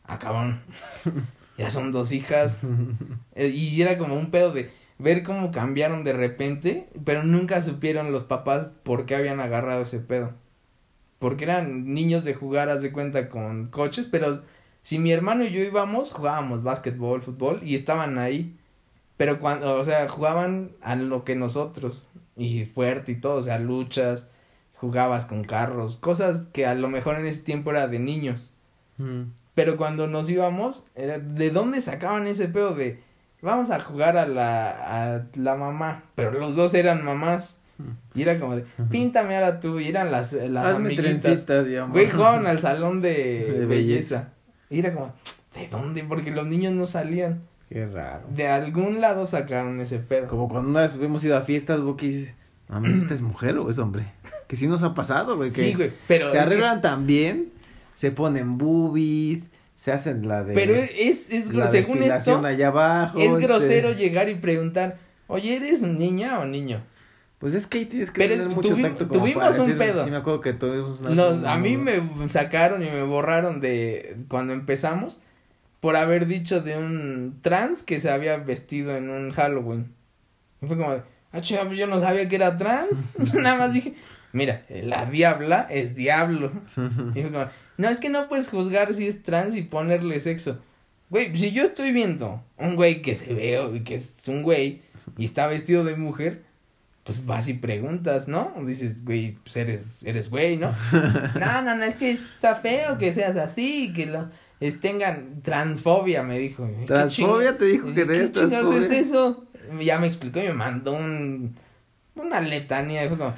[0.04, 0.60] ah, cabrón,
[1.58, 2.60] ya son dos hijas.
[3.34, 8.12] Eh, Y era como un pedo de ver cómo cambiaron de repente, pero nunca supieron
[8.12, 10.34] los papás por qué habían agarrado ese pedo.
[11.18, 14.42] Porque eran niños de jugar, haz de cuenta, con coches, pero
[14.82, 18.56] si mi hermano y yo íbamos, jugábamos básquetbol, fútbol, y estaban ahí.
[19.16, 22.02] Pero cuando, o sea, jugaban a lo que nosotros,
[22.36, 24.28] y fuerte y todo, o sea, luchas,
[24.74, 28.52] jugabas con carros, cosas que a lo mejor en ese tiempo era de niños.
[28.98, 29.26] Ujú.
[29.54, 33.00] Pero cuando nos íbamos, era, ¿de dónde sacaban ese pedo de
[33.42, 36.04] vamos a jugar a la, a la mamá?
[36.14, 37.58] Pero los dos eran mamás.
[38.14, 39.80] Y era como de, píntame ahora tú.
[39.80, 41.44] Y eran las, las Hazme amiguitas.
[41.90, 44.32] Güey, jugaban al salón de, De belleza.
[44.72, 45.12] Y era como,
[45.54, 46.02] ¿de dónde?
[46.04, 47.42] Porque los niños no salían.
[47.68, 48.24] Qué raro.
[48.34, 50.28] De algún lado sacaron ese pedo.
[50.28, 52.34] Como cuando una vez hemos ido a fiestas, Buki dice,
[52.68, 54.06] mames, ¿esta es mujer o es hombre?
[54.48, 55.50] Que sí nos ha pasado, güey.
[55.50, 55.92] Que Sí, güey.
[56.08, 57.48] Pero se que- arreglan tan bien,
[57.94, 60.52] se ponen boobies, se hacen la de...
[60.54, 63.18] pero es, es, la según esto, allá abajo.
[63.18, 64.98] es este, grosero llegar y preguntar,
[65.28, 66.82] Oye, ¿eres niña o niño?
[67.42, 69.68] Pues es que ahí tienes que Pero tener mucho tuvi- tacto como tuvimos para un
[69.70, 70.04] decir- pedo.
[70.04, 71.10] Sí, me acuerdo que tuvimos una...
[71.10, 75.20] Nos- a mí me sacaron y me borraron de cuando empezamos
[75.80, 79.92] por haber dicho de un trans que se había vestido en un Halloween.
[80.62, 80.98] Y fue como, de,
[81.32, 83.08] ah, pues yo no sabía que era trans.
[83.34, 83.94] Nada más dije,
[84.32, 86.52] mira, la diabla es diablo.
[87.16, 90.60] Y fue como, no, es que no puedes juzgar si es trans y ponerle sexo.
[91.10, 94.82] Güey, si yo estoy viendo un güey que se ve y que es un güey
[95.18, 96.44] y está vestido de mujer,
[97.04, 98.52] pues vas y preguntas, ¿no?
[98.64, 100.70] Dices, güey, pues eres, eres güey, ¿no?
[101.38, 104.28] no, no, no, es que está feo que seas así que lo,
[104.60, 106.68] es- tengan transfobia, me dijo.
[106.80, 107.58] ¿Qué ¿Transfobia?
[107.58, 108.80] ¿Te dijo que ¿Qué tenías transfobia?
[108.80, 109.44] es eso?
[109.80, 111.56] Ya me explicó y me mandó un,
[112.14, 113.04] una letanía.
[113.04, 113.34] Y fue como,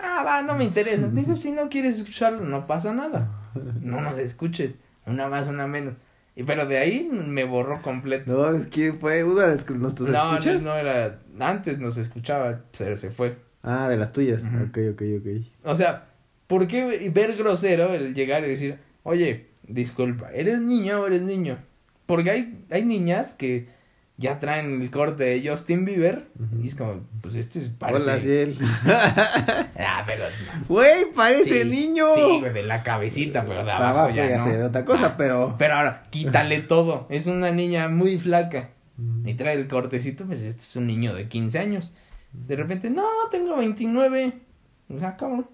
[0.00, 1.08] ah, va, no me interesa.
[1.08, 3.30] Digo, si no quieres escucharlo, no pasa nada.
[3.80, 4.76] No nos escuches.
[5.06, 5.94] Una más, una menos.
[6.46, 8.30] Pero de ahí me borró completo.
[8.30, 10.62] No, es que fue una de nuestros No, no, escuchas.
[10.62, 11.18] no era.
[11.40, 13.36] Antes nos escuchaba, pero se fue.
[13.62, 14.44] Ah, de las tuyas.
[14.44, 14.64] Ujú.
[14.68, 15.46] Ok, ok, ok.
[15.64, 16.06] O sea,
[16.46, 21.58] ¿por qué ver grosero el llegar y decir, oye, disculpa, ¿eres niña o eres niño?
[22.06, 23.68] Porque hay, hay niñas que
[24.18, 26.26] ya traen el corte de Justin Bieber
[26.60, 28.02] y es como, pues este es parece...
[28.02, 28.58] Hola, Ciel.
[29.80, 30.24] Ah, pero...
[30.68, 32.06] Güey, parece sí, niño.
[32.16, 34.66] Sí, güey, de la cabecita, pero de De abajo, abajo ya, ya no.
[34.66, 35.54] otra cosa, pero...
[35.56, 37.06] Pero ahora, quítale todo.
[37.10, 38.70] Es una niña muy flaca.
[39.24, 41.94] Y trae el cortecito, pues este es un niño de 15 años.
[42.32, 44.32] De repente, no, tengo 29.
[44.88, 45.46] O sea, cabrón,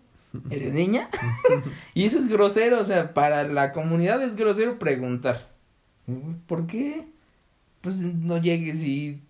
[0.48, 1.10] ¿eres niña?
[1.94, 5.50] y eso es grosero, o sea, para la comunidad es grosero preguntar.
[6.46, 7.13] ¿Por qué?
[7.84, 9.20] Pues no llegues y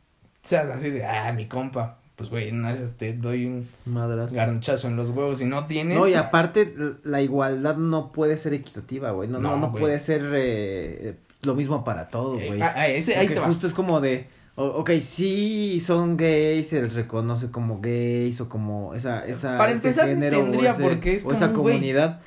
[0.42, 1.98] seas así de, ah, mi compa.
[2.16, 4.32] Pues, güey, no es te doy un Madras.
[4.32, 5.98] garnachazo en los huevos y no tienes.
[5.98, 9.28] No, y aparte, la igualdad no puede ser equitativa, güey.
[9.28, 12.62] No, no, No, puede ser eh, lo mismo para todos, Eh, güey.
[12.62, 13.46] ah, ah, ese, ahí te va.
[13.48, 18.48] justo es como de, o- ok, sí son gays, se les reconoce como gays o
[18.48, 21.62] como esa, esa Para ese empezar, género tendría o, ese- porque es o esa como
[21.62, 21.74] güey.
[21.74, 22.20] comunidad.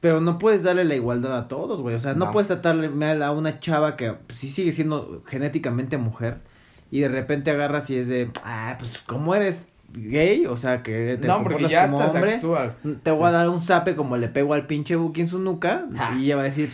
[0.00, 1.96] Pero no puedes darle la igualdad a todos, güey.
[1.96, 2.30] O sea, no, No.
[2.32, 6.38] puedes tratarle mal a una chava que pues, sí sigue siendo genéticamente mujer
[6.90, 11.18] y de repente agarras y es de, ah, pues como eres gay, o sea, que
[11.20, 12.74] te No, comportas ya como te hombre, actúa.
[13.02, 15.86] te voy a dar un zape como le pego al pinche Buki en su nuca
[15.98, 16.14] Ah.
[16.18, 16.70] y ella va a decir,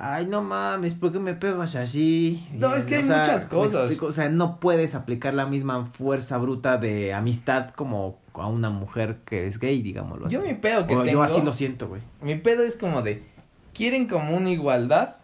[0.00, 2.46] ay, no mames, ¿por qué me pegas así?
[2.54, 3.80] No, es que o hay sea, muchas cosas.
[3.82, 8.70] explico, o sea, no puedes aplicar la misma fuerza bruta de amistad como a una
[8.70, 10.34] mujer que es gay, digámoslo así.
[10.34, 11.12] Yo mi pedo que O tengo.
[11.12, 12.02] yo así lo siento, güey.
[12.22, 13.22] Mi pedo es como de.
[13.74, 15.16] Quieren como una igualdad,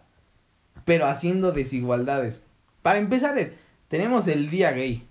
[0.85, 2.43] pero haciendo desigualdades.
[2.81, 3.53] Para empezar, eh,
[3.89, 5.03] tenemos el día gay.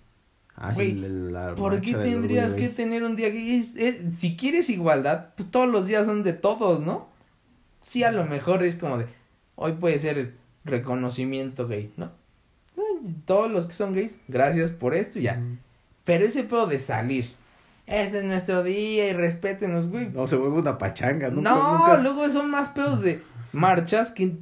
[0.75, 3.57] Güey, la ¿Por qué tendrías orgullo que tener un día gay?
[3.59, 7.09] Es- es- si quieres igualdad, pues todos los días son de todos, ¿no?
[7.83, 9.07] Sí, a lo mejor es como de.
[9.57, 10.35] Hoy puede ser el
[10.65, 12.11] reconocimiento gay, ¿no?
[13.25, 15.41] Todos los que son gays, gracias por esto y ya.
[16.05, 17.31] Pero ese pedo de salir.
[17.87, 20.09] Ese es nuestro día y respétenos, güey.
[20.09, 23.21] No, se vuelve una pachanga, nunca, no, nunca- luego son más pedos de
[23.53, 24.33] marchas que.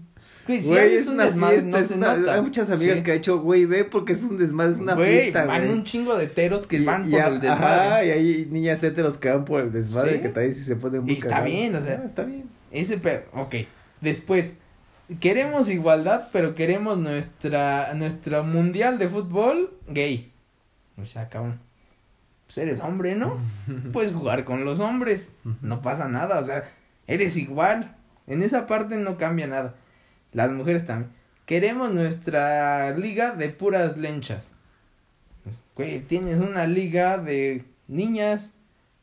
[0.46, 2.34] Güey, si Güey, es un una desmadre, fiesta, no es una- nota.
[2.34, 3.04] hay muchas amigas Sí.
[3.04, 5.72] que ha hecho, güey, ve porque es un desmadre, es una Güey, fiesta, van güey.
[5.72, 7.80] un chingo de teros que Y- van y por a- el desmadre.
[7.86, 10.20] Ajá, y hay niñas heteros que van por el desmadre Sí.
[10.22, 11.50] que también sí se ponen muy Y está cagados.
[11.50, 12.00] bien, o sea.
[12.02, 12.44] Ah, está bien.
[12.70, 13.54] Ese pedo, ok.
[14.02, 14.58] Después,
[15.20, 20.32] queremos igualdad, pero queremos nuestra, nuestra mundial de fútbol gay.
[21.00, 21.60] O sea, cabrón.
[22.46, 23.38] Pues eres hombre, ¿no?
[23.92, 25.32] Puedes jugar con los hombres.
[25.62, 26.70] No pasa nada, o sea,
[27.06, 27.96] eres igual.
[28.26, 29.74] En esa parte no cambia nada.
[30.32, 31.10] Las mujeres también.
[31.46, 34.50] Queremos nuestra liga de puras lenchas.
[35.76, 38.58] Güey, tienes una liga de niñas.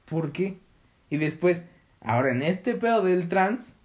[0.05, 0.57] ¿Por qué?
[1.09, 1.63] Y después,
[2.01, 3.75] ahora en este pedo del trans,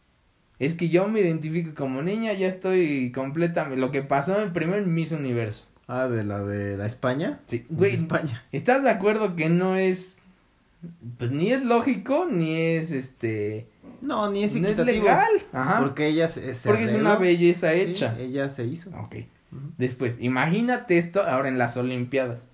[0.59, 3.79] es que yo me identifico como niña, ya estoy completamente.
[3.81, 5.67] Lo que pasó en primero en Miss Universo.
[5.89, 7.41] Ah, de la de la España.
[7.47, 8.43] Sí, güey, España.
[8.53, 10.19] ¿Estás de acuerdo que no es.
[11.19, 13.69] Pues ni es lógico, ni es este.
[14.01, 15.31] No, ni es no es legal.
[15.53, 15.79] Ajá.
[15.79, 18.17] Porque, Porque ella se, se es una belleza Sí, hecha.
[18.19, 18.91] ella se hizo.
[18.91, 19.17] Ok.
[19.79, 22.47] Después, imagínate esto ahora en las Olimpiadas.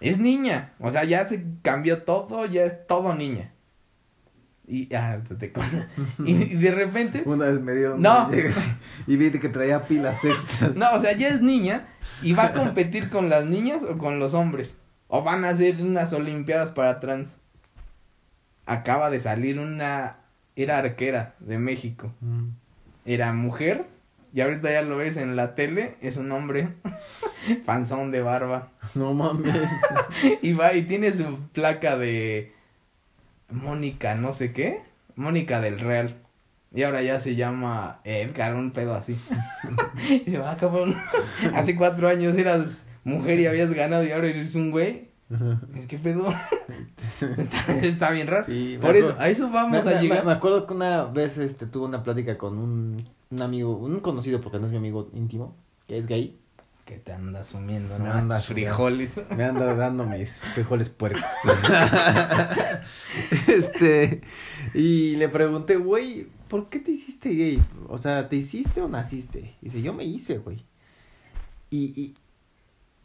[0.00, 0.72] Es niña.
[0.80, 3.52] O sea, ya se cambió todo, ya es todo niña.
[4.66, 5.52] Y, ah, te-
[6.24, 7.22] y, y de repente.
[7.26, 8.30] Una vez me dio No.
[9.06, 10.74] y vi que traía pilas extras.
[10.76, 11.88] No, o sea, ya es niña
[12.22, 14.76] y va a competir con las niñas o con los hombres.
[15.08, 17.38] O van a hacer unas Olimpiadas para trans.
[18.66, 20.16] Acaba de salir una.
[20.54, 22.12] Era arquera de México.
[22.20, 22.48] Mm.
[23.04, 23.86] Era mujer.
[24.34, 25.96] Y ahorita ya lo ves en la tele.
[26.00, 26.68] Es un hombre.
[27.66, 28.70] Panzón de barba.
[28.94, 29.52] No mames.
[30.40, 32.54] Y va y tiene su placa de.
[33.52, 34.80] Mónica, no sé qué.
[35.16, 36.16] Mónica del Real.
[36.74, 39.16] Y ahora ya se llama Edgar, un pedo así.
[40.26, 40.94] y se va, cabrón.
[41.54, 45.10] Hace cuatro años eras mujer y habías ganado y ahora eres un güey.
[45.88, 46.32] ¿Qué pedo?
[47.38, 48.44] está, está bien raro.
[48.44, 50.24] Sí, Por eso, a eso vamos me, a me- llegar.
[50.26, 54.40] me acuerdo que una vez este, tuve una plática con un, un amigo, un conocido
[54.42, 55.54] porque no es mi amigo íntimo,
[55.86, 56.38] que es gay.
[56.84, 58.12] Que te andas sumiendo, Me ¿no?
[58.12, 58.74] anda Tus sumiendo.
[58.74, 59.20] frijoles.
[59.36, 61.22] Me anda dando mis frijoles puercos.
[63.46, 64.22] este,
[64.74, 67.62] y le pregunté, güey, ¿por qué te hiciste gay?
[67.88, 69.54] O sea, ¿te hiciste o naciste?
[69.60, 70.64] Dice, yo me hice, güey.
[71.70, 72.14] Y, y,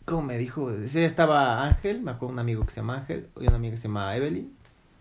[0.05, 0.71] ¿cómo me dijo?
[0.71, 3.81] Día estaba Ángel, me acuerdo un amigo que se llama Ángel, y una amiga que
[3.81, 4.51] se llama Evelyn.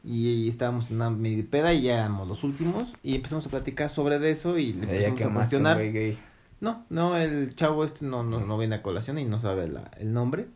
[0.05, 2.95] Y estábamos en una medio peda y ya éramos los últimos.
[3.03, 5.79] Y empezamos a platicar sobre de eso y le empezamos a cuestionar.
[5.93, 6.19] gay.
[6.61, 9.91] No, no, el chavo este no, no, no viene a colación y no sabe la,
[9.99, 10.47] el nombre.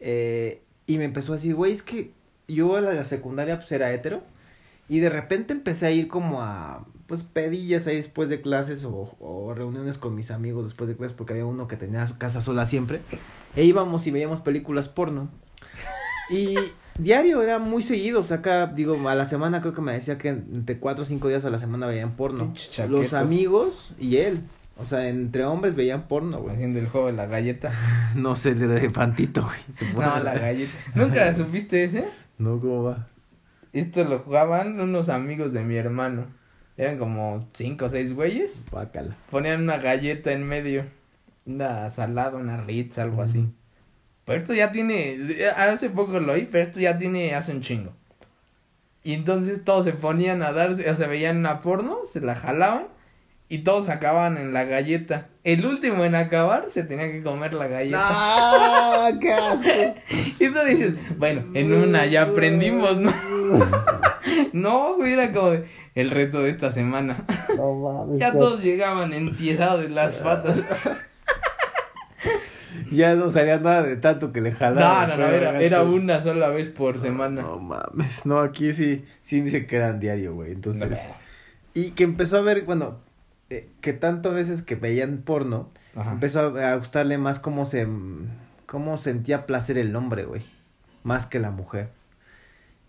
[0.00, 2.12] Eh, y me empezó a decir, güey, es que
[2.48, 4.22] yo a la, secundaria pues era hetero.
[4.88, 9.14] Y de repente empecé a ir como a, pues, pedillas ahí después de clases o,
[9.20, 12.40] o reuniones con mis amigos después de clases porque había uno que tenía su casa
[12.40, 13.00] sola siempre.
[13.54, 15.28] E íbamos y veíamos películas porno.
[16.30, 16.56] Y
[16.98, 20.18] diario era muy seguido, o sea, acá, digo, a la semana creo que me decía
[20.18, 22.52] que entre cuatro o cinco días a la semana veían porno.
[22.88, 24.42] Los amigos y él.
[24.80, 26.54] O sea, entre hombres veían porno, güey.
[26.54, 27.72] Haciendo el juego de la galleta.
[28.14, 29.92] No sé, el de elefantito, güey.
[29.94, 30.72] No, la galleta.
[30.94, 32.08] ¿Nunca supiste ese?
[32.38, 33.08] No, ¿cómo va?
[33.72, 36.26] Esto lo jugaban unos amigos de mi hermano.
[36.76, 38.64] Eran como cinco o seis güeyes.
[38.70, 39.16] Bácala.
[39.30, 40.84] Ponían una galleta en medio.
[41.44, 43.48] Una salada, una Ritz, algo así.
[44.24, 45.18] Pero esto ya tiene.
[45.56, 47.92] Hace poco lo oí, pero esto ya tiene hace un chingo.
[49.02, 52.88] Y entonces todos se ponían a darse, o sea, veían una porno, se la jalaban
[53.50, 55.28] y todos acababan en la galleta.
[55.42, 57.98] El último en acabar se tenía que comer la galleta.
[59.12, 59.20] ¡No!
[59.20, 59.94] ¡Qué asco!
[60.38, 63.12] Y tú dices, bueno, en una ya aprendimos, ¿no?
[64.52, 67.24] No, güey, era como de, el reto de esta semana.
[67.56, 68.18] No mames.
[68.20, 70.64] Ya todos llegaban empiezados de las patas.
[72.90, 75.10] Ya no salía nada de tanto que le No, jalaban.
[75.10, 77.42] no, no, era, era una sola vez por semana.
[77.42, 78.24] No mames.
[78.24, 80.52] No, aquí sí, sí dice que eran diario, güey.
[80.52, 80.90] Entonces.
[80.90, 80.96] No.
[81.74, 83.00] Y que empezó a ver, bueno,
[83.50, 86.12] eh, que tantas veces que veían porno, Ajá.
[86.12, 87.86] empezó a, a gustarle más cómo se.
[88.66, 90.42] cómo sentía placer el hombre, güey.
[91.02, 91.90] Más que la mujer.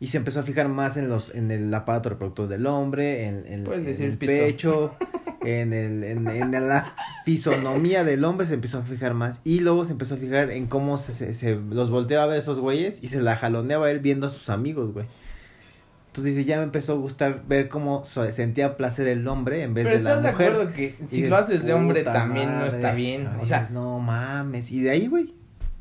[0.02, 3.44] Y se empezó a fijar más en los, en el aparato reproductor del hombre, en,
[3.48, 4.32] en- el pito.
[4.32, 4.96] pecho,
[5.44, 6.96] en el, en, en la
[7.26, 9.42] fisonomía del hombre se empezó a fijar más.
[9.44, 12.38] Y luego se empezó a fijar en cómo se, se, se los volteaba a ver
[12.38, 15.06] esos güeyes y se la jaloneaba él viendo a sus amigos, güey.
[16.10, 19.86] Entonces dice, ya me empezó a gustar ver cómo sentía placer el hombre en vez
[19.86, 20.52] Pero de la estás de mujer.
[20.52, 22.76] acuerdo que si dices, lo haces de hombre "Puta también no madre".
[22.76, 23.28] está bien.
[23.40, 24.72] O sea, dices, no mames.
[24.72, 25.36] Y de ahí, güey,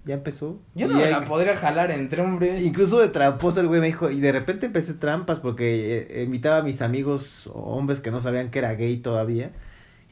[0.05, 0.61] ya empezó.
[0.74, 2.62] yo no me la podría jalar entre hombres.
[2.62, 6.59] Incluso de tramposo el güey me dijo, y de repente empecé trampas porque eh, invitaba
[6.59, 9.51] a mis amigos hombres que no sabían que era gay todavía.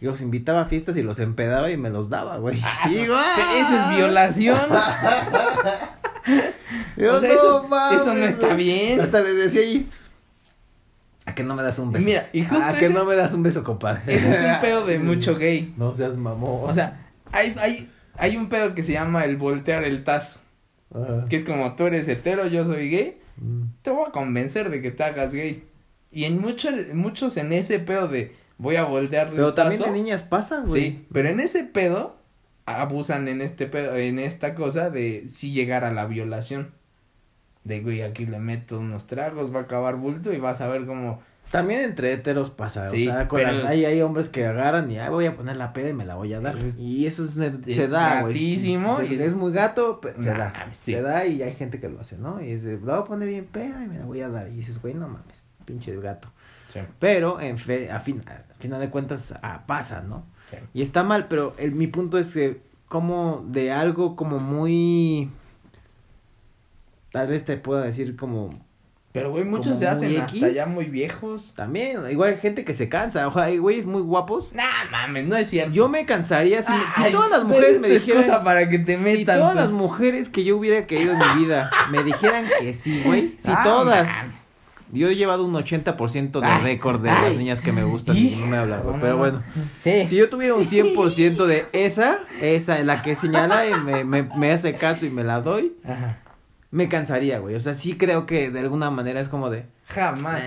[0.01, 2.59] Y los invitaba a fiestas y los empedaba y me los daba, güey.
[2.64, 3.37] Ah, digo, "Ah".
[3.59, 4.59] eso es violación.
[6.97, 8.57] Yo, O sea, eso- mames, eso no está güey".
[8.64, 9.01] bien.
[9.01, 9.89] Hasta les decía ahí,
[11.27, 12.05] ¿a que no me das un beso?
[12.05, 14.03] Mira, y justo ¿A que no me das un beso, compadre?
[14.07, 15.74] Ese es un pedo de mucho gay.
[15.77, 16.68] No seas mamón.
[16.68, 20.41] O sea, hay, hay, hay un pedo que se llama el voltear el tazo.
[20.95, 21.27] Ajá.
[21.29, 23.18] Que es como tú eres hetero, yo soy gay.
[23.37, 23.62] Mm.
[23.83, 25.64] Te voy a convencer de que te hagas gay.
[26.11, 29.93] Y en muchos, muchos en ese pedo de voy a voltear Pero el también tazo.
[29.93, 30.83] de niñas pasa, güey.
[30.83, 32.16] Sí, pero en ese pedo
[32.64, 36.72] abusan en este pedo, en esta cosa de si llegar a la violación.
[37.67, 40.87] De güey, aquí le meto unos tragos, va a acabar bulto y vas a ver
[40.87, 41.21] cómo.
[41.51, 44.91] También entre heteros pasa, Sí, o sea, con pero- las- hay, hay hombres que agarran
[44.91, 46.57] y "Ay, voy a poner la peda y me la voy a dar.
[46.57, 48.55] Es- y eso es, se es da, güey.
[48.55, 48.64] Es,
[49.21, 50.69] es muy gato, pero se Nah, da.
[50.73, 50.93] sí.
[50.93, 52.41] Se da y hay gente que lo hace, ¿no?
[52.43, 54.49] Y es de, la voy a poner bien peda y me la voy a dar.
[54.49, 56.31] Y dices, güey, no mames, pinche gato.
[56.99, 60.25] Pero, en fe, a, fin, a final de cuentas, ah, pasa, ¿no?
[60.75, 65.31] Y está mal, pero el, mi punto es que como de algo como muy...
[67.17, 68.51] Tal vez te pueda decir como
[69.12, 70.55] Pero güey, muchos se hacen muy hasta X.
[70.55, 71.55] ya muy viejos.
[71.57, 74.53] También, igual hay gente que se cansa, ojalá hay güeyes muy guapos.
[74.53, 75.73] Nah, mames, no es cierto.
[75.73, 78.97] Yo me cansaría si, si Ay, todas las pues mujeres me dijeran para que te
[78.97, 79.39] si metan.
[79.39, 79.79] todas las pues.
[79.81, 83.62] mujeres que yo hubiera querido en mi vida me dijeran que sí, güey, si Ah,
[83.64, 84.07] todas.
[84.07, 84.35] man.
[84.93, 87.31] Yo he llevado un 80% de récord de ay.
[87.31, 89.19] las niñas que me gustan y no me he hablado, No, pero no.
[89.19, 89.43] bueno.
[89.81, 90.07] Sí.
[90.07, 94.53] Si yo tuviera un 100% de esa, esa, la que señala y me, me, me
[94.53, 96.19] hace caso y me la doy, Ajá.
[96.77, 97.55] Me cansaría, güey.
[97.55, 99.64] O sea, sí creo que de alguna manera es como de...
[99.87, 100.43] Jamás.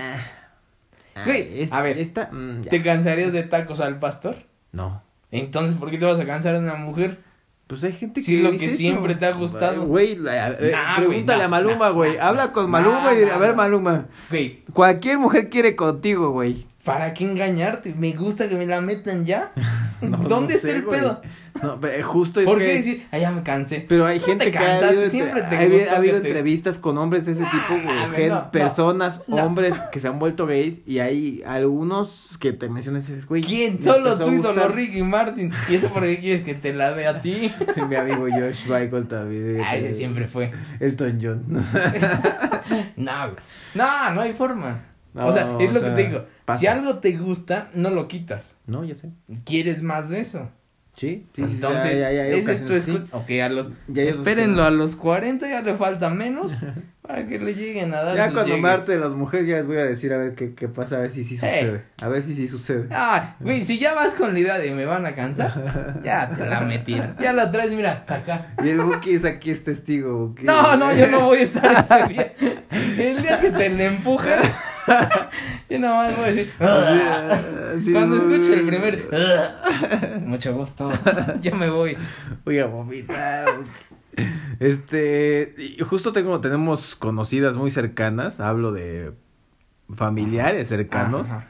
[1.16, 2.62] ah, Güey, es- a ver, esta, mm.
[2.70, 4.36] ¿Te cansarías de tacos al pastor?
[4.72, 5.02] No.
[5.32, 7.18] Entonces, ¿por qué te vas a cansar de una mujer?
[7.66, 8.76] Pues hay gente que Sí, lo que eso.
[8.76, 9.84] siempre te ha gustado.
[9.86, 12.16] Güey, la- eh, Nah, güey, pregúntale nah, a Maluma, güey.
[12.16, 13.54] nah, Habla con Maluma y dile, a ver.
[13.56, 14.06] Maluma.
[14.30, 16.66] Güey, Cualquier mujer quiere contigo, güey.
[16.84, 17.94] ¿Para qué engañarte?
[17.94, 19.52] Me gusta que me la metan ya.
[20.00, 20.98] No, ¿Dónde no está sé, el güey.
[20.98, 21.20] pedo?
[21.62, 22.64] No, justo es ¿Por que...
[22.64, 23.84] qué decir, ah, ya me cansé?
[23.86, 26.78] Pero hay gente te que ha cansaste, habido, siempre te ha habido- ha habido entrevistas
[26.78, 31.42] con hombres de ese tipo, güey, personas, hombres que se han vuelto gays y hay
[31.46, 33.42] algunos que te dices, güey.
[33.42, 33.82] ¿Quién?
[33.82, 34.68] Solo tú, ídolo.
[34.68, 35.52] Ricky Martin.
[35.68, 37.52] ¿Y eso por qué quieres que te la dé a ti?
[37.90, 39.60] Mi amigo Josh Michael también.
[39.62, 40.50] Ah, ese siempre fue.
[40.80, 41.44] Elton John.
[42.96, 43.36] No, güey.
[43.74, 44.80] no, no hay forma.
[45.14, 46.24] No, o sea, es lo sea, que te digo.
[46.44, 46.60] pasa.
[46.60, 48.58] Si algo te gusta, no lo quitas.
[48.66, 49.10] No, ya sé.
[49.44, 50.50] Quieres más de eso.
[50.96, 53.02] Sí, sí, Entonces, ya- ya- ya ese es tu sí.
[53.12, 53.70] Ok, a los.
[53.94, 56.52] Espérenlo a los 40, ya le falta menos.
[57.00, 58.16] para que le lleguen a dar.
[58.16, 58.80] Ya sus cuando me llegues.
[58.80, 60.98] arte de las mujeres ya les voy a decir a ver qué, qué pasa, a
[60.98, 61.84] ver si sí sucede.
[62.02, 62.86] A ver si sí sucede.
[62.90, 66.44] Ah, güey, si ya vas con la idea de me van a cansar, ya te
[66.44, 67.16] la metieron.
[67.18, 68.54] Ya la traes, mira, hasta acá.
[68.62, 70.26] Y el Buki es aquí es testigo.
[70.26, 70.44] Buki.
[70.44, 72.32] No, no, yo no voy a estar ese día.
[72.70, 74.34] El día que te le empujen,
[75.70, 76.52] yo nomás voy a decir.
[76.60, 77.40] "Ah".
[77.76, 79.08] Así, Cuando escuche el primer.
[79.12, 80.90] "Ah", Mucho gusto.
[81.40, 81.96] Yo me voy.
[82.44, 83.60] Voy a vomitar.
[84.58, 85.54] Este,
[85.88, 89.12] justo tengo, tenemos conocidas muy cercanas, hablo de
[89.94, 91.46] familiares cercanos, Ajá.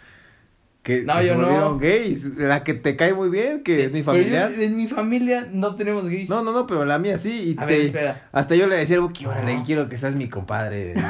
[0.98, 1.78] Que, No, que yo no.
[1.78, 4.86] gays, la que te cae muy bien, que Sí, es mi pero yo- en mi
[4.88, 6.28] familia no tenemos gays.
[6.28, 8.28] No, no, no, pero la mía sí, y A te- ver, espera.
[8.32, 9.64] hasta yo le decía al Buki, órale, No.
[9.64, 10.94] quiero que seas mi compadre.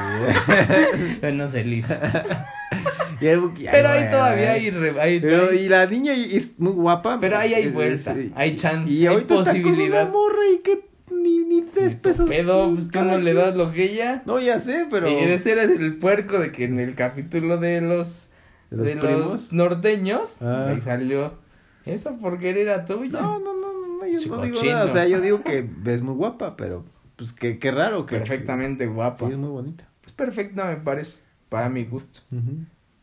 [1.32, 1.86] No sé, Liz.
[3.20, 4.60] y Buki, "Ay, Pero ahí todavía ay".
[4.66, 4.70] hay.
[4.70, 7.18] re- hay- Pero, hay- y la niña es muy guapa.
[7.20, 10.02] Pero ahí hay vuelta, es- hay chance, Y hay posibilidad.
[10.02, 12.28] Está con una morra y que ni, ni tres pesos.
[12.28, 14.22] Pedo, pues tú no le das lo que ella.
[14.24, 15.08] No, ya sé, pero.
[15.10, 18.29] Y ese era el puerco de que en el capítulo de los.
[18.70, 19.32] ¿De los de primos?
[19.32, 20.40] los norteños.
[20.42, 20.66] Ah.
[20.70, 21.34] Ahí salió.
[21.86, 23.20] Esa porquería era tuya.
[23.20, 24.72] No, no, no, no, no, yo Chico no digo chino.
[24.74, 24.84] nada.
[24.86, 26.84] O sea, yo digo que es muy guapa, pero.
[27.16, 28.16] Pues que, qué raro que.
[28.18, 29.26] Perfectamente guapa.
[29.26, 29.84] Sí, es muy bonita.
[30.06, 31.18] Es perfecta, me parece.
[31.48, 32.20] Para mi gusto.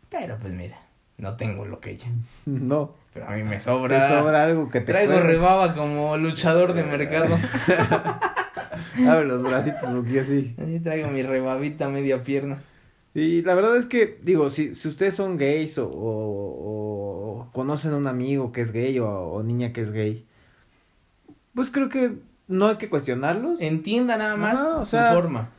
[0.09, 0.78] Pero pues mira,
[1.18, 2.07] no tengo lo que ella.
[2.45, 2.95] No.
[3.13, 4.09] Pero a mí me Te sobra.
[4.20, 4.91] sobra algo que te.
[4.93, 7.36] Traigo rebaba como luchador de mercado.
[9.07, 10.55] Abre los bracitos, porque así.
[10.61, 12.61] Así traigo mi rebabita media pierna.
[13.20, 17.93] Y la verdad es que, digo, si, si ustedes son gays o, o- o conocen
[17.93, 20.26] a un amigo que es gay o, o niña que es gay,
[21.55, 23.59] pues creo que no hay que cuestionarlos.
[23.59, 25.49] Entienda nada más su sea, forma.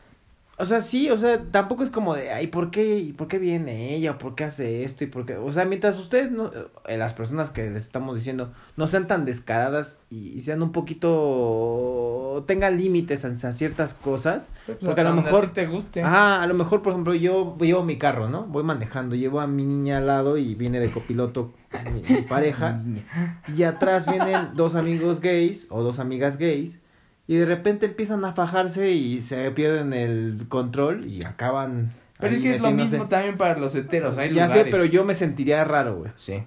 [0.59, 3.37] O sea, sí, o sea, tampoco es como de, ay, ¿por qué, y por qué
[3.39, 4.11] viene ella?
[4.11, 5.05] ¿O por qué hace esto?
[5.05, 5.37] y por qué?
[5.37, 6.51] O sea, mientras ustedes, no,
[6.87, 10.73] eh, las personas que les estamos diciendo, no sean tan descaradas y, y sean un
[10.73, 14.49] poquito, tengan límites a, a ciertas cosas.
[14.83, 16.01] Porque a lo mejor- ti te guste.
[16.03, 18.43] Ah, a lo mejor, por ejemplo, yo llevo mi carro, ¿no?
[18.45, 21.53] Voy manejando, llevo a mi niña al lado y viene de copiloto
[21.93, 22.81] mi, mi pareja.
[23.55, 26.77] Y atrás vienen dos amigos gays o dos amigas gays.
[27.29, 31.91] Y de repente empiezan a fajarse y se pierden el control y acaban.
[32.19, 34.17] Pero es que es lo mismo también para los heteros.
[34.17, 34.65] Hay Ya lugares.
[34.65, 36.11] sé, pero yo me sentiría raro, güey.
[36.17, 36.41] Sí.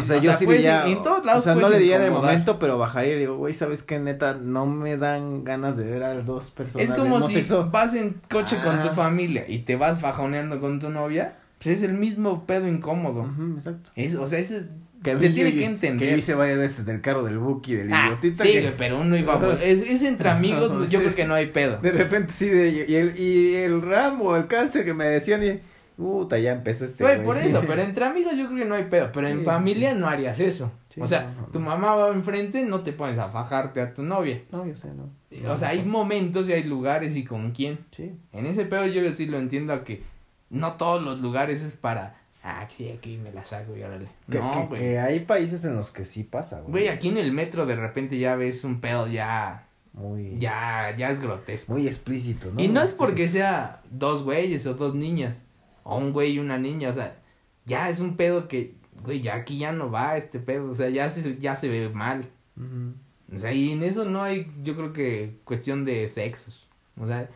[0.00, 0.86] O sea, yo sí puedes- diría.
[0.86, 3.36] En todos lados o sea, no le diría en el momento, pero bajaría y digo,
[3.38, 3.98] güey, ¿sabes qué?
[3.98, 6.88] Neta, no me dan ganas de ver a dos personas.
[6.90, 7.68] Es como si sexo.
[7.70, 8.92] vas en coche con tu Ah.
[8.94, 11.36] familia y te vas bajoneando con tu novia.
[11.62, 13.26] Pues es el mismo pedo incómodo.
[13.56, 13.90] Exacto.
[13.96, 14.66] Es, o sea, eso es-
[15.02, 16.08] Que se tiene que entender.
[16.08, 19.40] Que hice varias veces del carro del Buki, del Ah, sí, que pero uno iba.
[19.62, 21.78] Es, es entre amigos, No, yo sí, creo que no hay pedo.
[21.78, 25.60] De repente sí, de, y, el, y el ramo, el cáncer que me decían, y
[25.96, 27.02] puta, ya empezó este.
[27.04, 29.10] Güey, por eso, pero entre amigos yo creo que no hay pedo.
[29.12, 29.44] Pero en Sí.
[29.44, 30.72] familia no harías eso.
[30.88, 34.02] Sí, o sea, no, tu mamá va enfrente, no te pones a fajarte a tu
[34.02, 34.42] novia.
[34.50, 35.10] No, yo sé, no.
[35.50, 37.78] O sea, hay momentos y hay lugares y con quién.
[37.96, 38.12] Sí.
[38.32, 40.02] En ese pedo yo sí lo entiendo a que
[40.50, 42.16] no todos los lugares es para.
[42.44, 44.08] Ah, sí, aquí me la saco y órale.
[44.30, 44.80] Que, No, que- güey.
[44.80, 46.70] que hay países en los que sí pasa, güey.
[46.72, 49.68] Güey, aquí en el metro de repente ya ves un pedo ya.
[49.92, 51.72] Muy, Ya, ya es grotesco.
[51.74, 52.60] muy explícito, ¿no?
[52.62, 55.44] y no es porque sea dos güeyes o dos niñas.
[55.84, 56.88] O un güey y una niña.
[56.88, 57.16] O sea,
[57.66, 58.74] ya es un pedo que.
[59.04, 60.70] Güey, ya aquí ya no va este pedo.
[60.70, 62.24] O sea, ya se, ya se ve mal.
[63.34, 66.66] O sea, y en eso no hay, yo creo que cuestión de sexos.
[67.00, 67.28] O sea,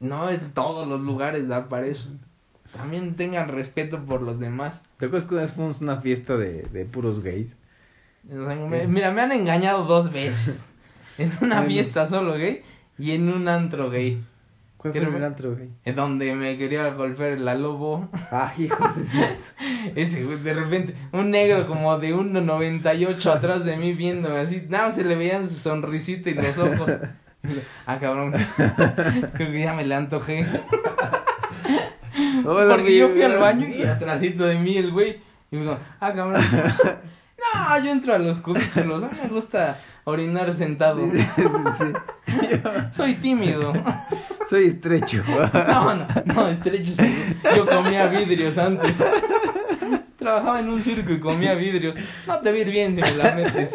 [0.00, 2.08] no es todos los lugares da para eso.
[2.76, 4.82] También tengan respeto por los demás.
[4.98, 7.56] ¿Te acuerdas que una vez fuimos a una fiesta de, de puros gays?
[8.28, 10.64] O sea, me- mira, me han engañado dos veces.
[11.16, 12.62] En una fiesta solo gay
[12.98, 14.20] y en un antro gay.
[14.76, 15.68] ¿Cuál fue el antro, güey?
[15.84, 18.08] En donde me quería golpear la lobo.
[18.32, 19.12] Ah, hijos, es.
[19.94, 24.64] Ese, güey, de repente, un negro como de 1.98 atrás de mí viéndome así.
[24.68, 26.90] Nada, más se le veían su sonrisita y los ojos.
[27.86, 28.32] Ah, cabrón.
[29.34, 30.46] Creo que ya me le antojé.
[32.44, 35.20] Hola, Porque yo fui al baño y atrásito de mí el güey.
[35.50, 36.42] Y me dijo, ah, cabrón.
[37.54, 39.04] No, yo entro a los cubículos.
[39.04, 41.00] A mí me gusta orinar sentado.
[41.12, 41.42] Sí, sí,
[41.78, 42.32] sí.
[42.92, 43.72] Soy tímido.
[44.48, 45.22] soy estrecho.
[45.26, 46.92] No, no, no, estrecho.
[47.54, 48.96] Yo comía vidrios antes.
[50.18, 51.96] Trabajaba en un circo y comía vidrios.
[52.26, 53.72] No te va a ir bien si me la metes.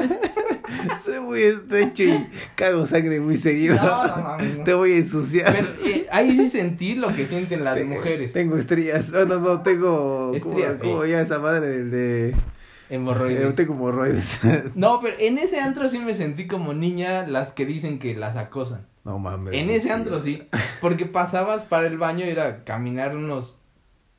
[1.04, 3.76] Soy muy estrecho y cago sangre muy seguido.
[3.76, 4.64] No, no mames, no.
[4.64, 5.54] Te voy a ensuciar.
[5.54, 8.34] Pero eh, ahí sí sentí lo que sienten las mujeres.
[8.34, 9.12] Tengo estrías.
[9.14, 10.34] Oh, no, no, tengo.
[10.36, 11.12] Estrías, ¿Cómo, cómo eh.
[11.12, 12.36] ya esa madre del de.
[12.90, 13.42] Hemorroides.
[13.42, 14.40] Eh, tengo hemorroides.
[14.76, 18.36] No, pero en ese antro sí me sentí como niña las que dicen que las
[18.36, 18.88] acosan.
[19.04, 19.54] no mames.
[19.54, 20.48] En ese antro sí.
[20.82, 23.56] Porque pasabas para el baño y era caminar unos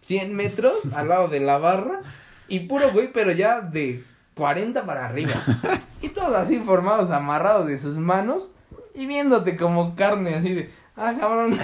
[0.02, 2.00] 100 metros al lado de la barra.
[2.48, 4.04] Y puro güey, pero ya de
[4.40, 5.34] 40 para arriba.
[6.00, 8.50] Y todos así formados, amarrados de sus manos.
[8.94, 10.70] Y viéndote como carne así de.
[10.96, 11.58] Ah, cabrón.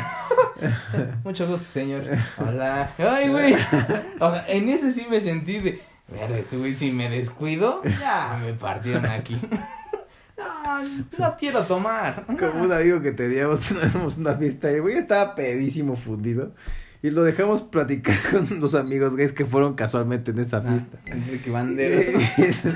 [1.25, 2.05] Mucho gusto, señor.
[2.37, 2.93] Hola.
[2.99, 3.55] Ay, güey.
[4.21, 5.81] O sea, en ese sí me sentí de.
[6.09, 9.41] Mira, este güey, si me descuido, ya me partieron aquí.
[10.39, 10.83] No,
[11.19, 12.27] no quiero tomar.
[12.27, 13.71] Como un amigo que teníamos,
[14.19, 16.53] una fiesta y güey estaba pedísimo fundido.
[17.07, 20.99] Y lo dejamos platicar con los amigos gays que fueron casualmente en esa fiesta.
[21.07, 22.05] Enrique Banderas.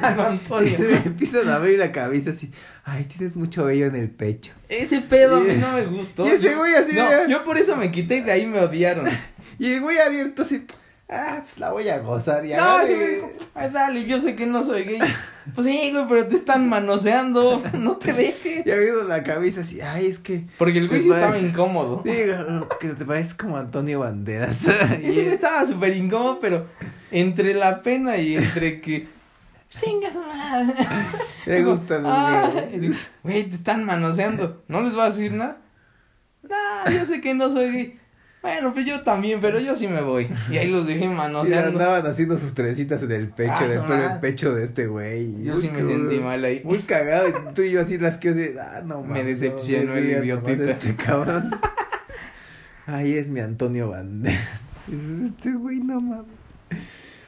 [0.00, 0.78] Antonio.
[1.04, 2.52] empiezan a abrir la cabeza así.
[2.84, 4.52] Ay, tienes mucho vello en el pecho.
[4.68, 6.28] Ese pedo a mí no me gustó.
[6.28, 9.08] Y ese güey así No, yo por eso me quité y de ahí me odiaron.
[9.58, 10.64] Y el güey abierto así.
[11.12, 12.46] Ah, pues la voy a gozar.
[12.46, 14.98] Y No, sí dijo, ay, dale, yo sé que no soy gay.
[15.54, 17.60] Pues sí, güey, pero te están manoseando.
[17.72, 18.64] No te dejes.
[18.64, 19.80] Y abriendo la cabeza así.
[19.80, 20.44] Ay, es que.
[20.58, 22.02] Porque el güey sí estaba incómodo.
[22.04, 24.60] Digo, que te pareces como Antonio Banderas.
[25.02, 26.66] Y Ese güey estaba súper incómodo, pero
[27.10, 29.08] entre la pena y entre que.
[29.70, 31.62] Chinga su madre.
[31.64, 32.50] Gustan los "Ah",
[33.24, 34.62] Güey, te están manoseando.
[34.68, 35.58] ¿No les vas a decir nada?
[36.42, 37.99] No, yo sé que no soy gay.
[38.42, 40.28] Bueno, pues yo también, pero yo sí me voy.
[40.50, 41.78] Y ahí los dejé Y manoseando.
[41.78, 44.14] andaban haciendo sus trencitas en el pecho, Ah, en el su pelo en madre.
[44.14, 45.42] el pecho de este güey.
[45.44, 46.62] Yo sí me sentí mal ahí.
[46.64, 47.28] Muy cagado.
[47.28, 50.08] Y tú y yo así las que así, ah, no Me mames, decepcionó no, el
[50.10, 50.64] idiotita.
[50.70, 51.50] Este cabrón.
[52.86, 54.40] Ahí es mi Antonio Banderas.
[54.90, 56.26] Este güey, no mames.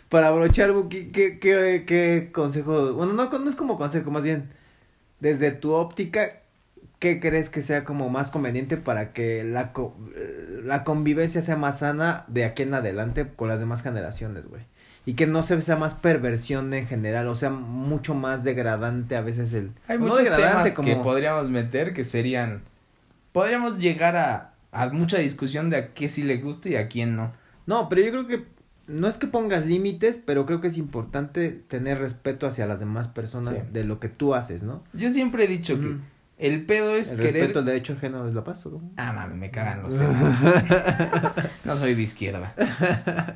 [0.08, 2.94] Para brochar, Buki, ¿qué, qué, qué consejo?
[2.94, 4.48] Bueno, no, no es como consejo, más bien,
[5.20, 6.41] desde tu óptica,
[6.98, 9.96] ¿qué crees que sea como más conveniente para que la, co-
[10.64, 14.62] la convivencia sea más sana de aquí en adelante con las demás generaciones, güey?
[15.04, 19.20] Y que no se sea más perversión en general, o sea, mucho más degradante a
[19.20, 19.72] veces el...
[19.88, 22.62] Hay no muchos degradante, temas que podríamos meter que serían...
[23.32, 27.16] Podríamos llegar a, a mucha discusión de a qué sí le gusta y a quién
[27.16, 27.32] no.
[27.66, 28.44] No, pero yo creo que
[28.86, 33.08] no es que pongas límites, pero creo que es importante tener respeto hacia las demás
[33.08, 33.60] personas Sí.
[33.72, 34.82] de lo que tú haces, ¿no?
[34.92, 35.98] Yo siempre he dicho que Ujú.
[36.38, 37.34] El pedo es El querer...
[37.34, 38.64] respeto al derecho ajeno es la paz.
[38.96, 39.94] Ah, mami, me cagan los.
[41.64, 42.54] No soy de izquierda.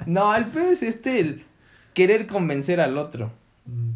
[0.07, 1.45] No, el pedo es este, el
[1.95, 3.33] querer convencer al otro.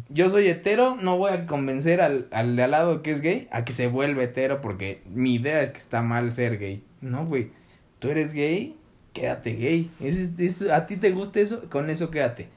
[0.09, 3.47] Yo soy hetero, no voy a convencer al, al de al lado que es gay
[3.51, 6.83] a que se vuelva hetero porque mi idea es que está mal ser gay.
[6.99, 7.51] No, güey.
[7.99, 8.75] Tú eres gay,
[9.13, 9.89] quédate gay.
[10.01, 12.49] Es, es- es- a ti te gusta eso, con eso quédate.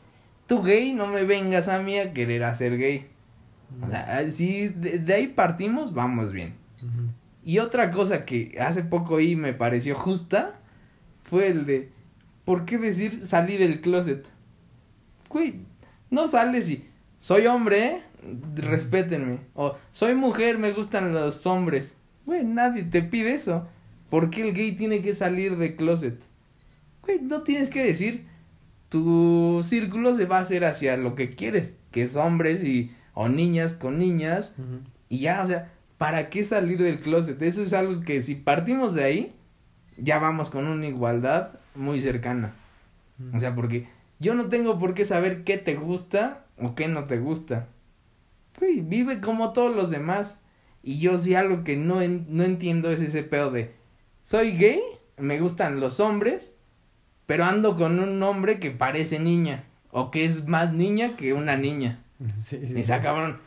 [0.49, 3.07] Tú gay, no me vengas a mí a querer hacer gay.
[3.83, 6.55] O sea, si de, de ahí partimos, vamos bien.
[7.45, 10.55] Y otra cosa que hace poco y me pareció justa
[11.25, 11.91] fue el de
[12.45, 14.27] ¿por qué decir salí del closet?
[15.29, 15.61] Güey,
[16.11, 16.85] no sales y
[17.19, 18.03] soy hombre,
[18.55, 19.39] respétenme.
[19.55, 21.97] O soy mujer, me gustan los hombres.
[22.27, 23.67] Güey, nadie te pide eso.
[24.11, 26.21] ¿Por qué el gay tiene que salir de closet?
[27.03, 28.27] Güey, no tienes que decir
[28.89, 33.29] tu círculo se va a hacer hacia lo que quieres, que es hombres y o
[33.29, 34.57] niñas con niñas
[35.09, 37.41] y ya, o sea, ¿para qué salir del closet?
[37.43, 39.35] Eso es algo que si partimos de ahí,
[39.97, 42.55] ya vamos con una igualdad muy cercana.
[43.33, 43.87] O sea, porque
[44.19, 47.69] yo no tengo por qué saber qué te gusta o qué no te gusta.
[48.59, 50.41] Güey, vive como todos los demás.
[50.83, 53.73] Y yo sí algo que no, en- no entiendo es ese pedo de,
[54.23, 54.81] soy gay,
[55.17, 56.53] me gustan los hombres,
[57.27, 59.65] pero ando con un hombre que parece niña.
[59.91, 62.04] O que es más niña que una niña.
[62.45, 63.39] Sí, sí, Y cabrón,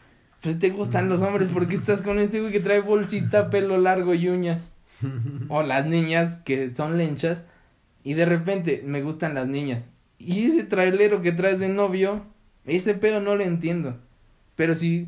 [0.42, 4.14] pues te gustan los hombres porque estás con este güey que trae bolsita, pelo largo
[4.14, 4.72] y uñas.
[5.50, 7.46] O las niñas que son lenchas.
[8.04, 9.84] Y de repente me gustan las niñas.
[10.20, 12.24] Y ese trailero que traes de novio,
[12.66, 13.98] ese pedo no lo entiendo.
[14.56, 15.08] Pero si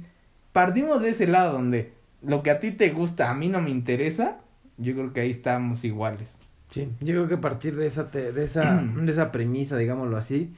[0.53, 3.69] partimos de ese lado donde lo que a ti te gusta a mí no me
[3.69, 4.37] interesa,
[4.77, 6.37] yo creo que ahí estamos iguales.
[6.69, 10.17] Sí, yo creo que a partir de esa, te- de esa, de esa premisa, digámoslo
[10.17, 10.53] así,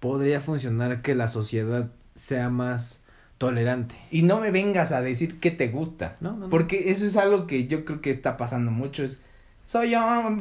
[0.00, 1.90] podría funcionar que la sociedad
[2.20, 3.02] sea más
[3.38, 3.96] tolerante.
[4.10, 6.16] Y no me vengas a decir qué te gusta.
[6.20, 6.50] No, no, no.
[6.50, 9.02] Porque eso es algo que yo creo que está pasando mucho.
[9.02, 9.20] Es,
[9.64, 9.94] soy,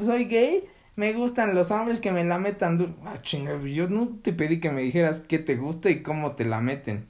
[0.03, 0.65] soy gay,
[0.95, 2.95] me gustan los hombres que me la metan duro.
[3.05, 6.45] Ah, chinga, yo no te pedí que me dijeras qué te gusta y cómo te
[6.45, 7.07] la meten.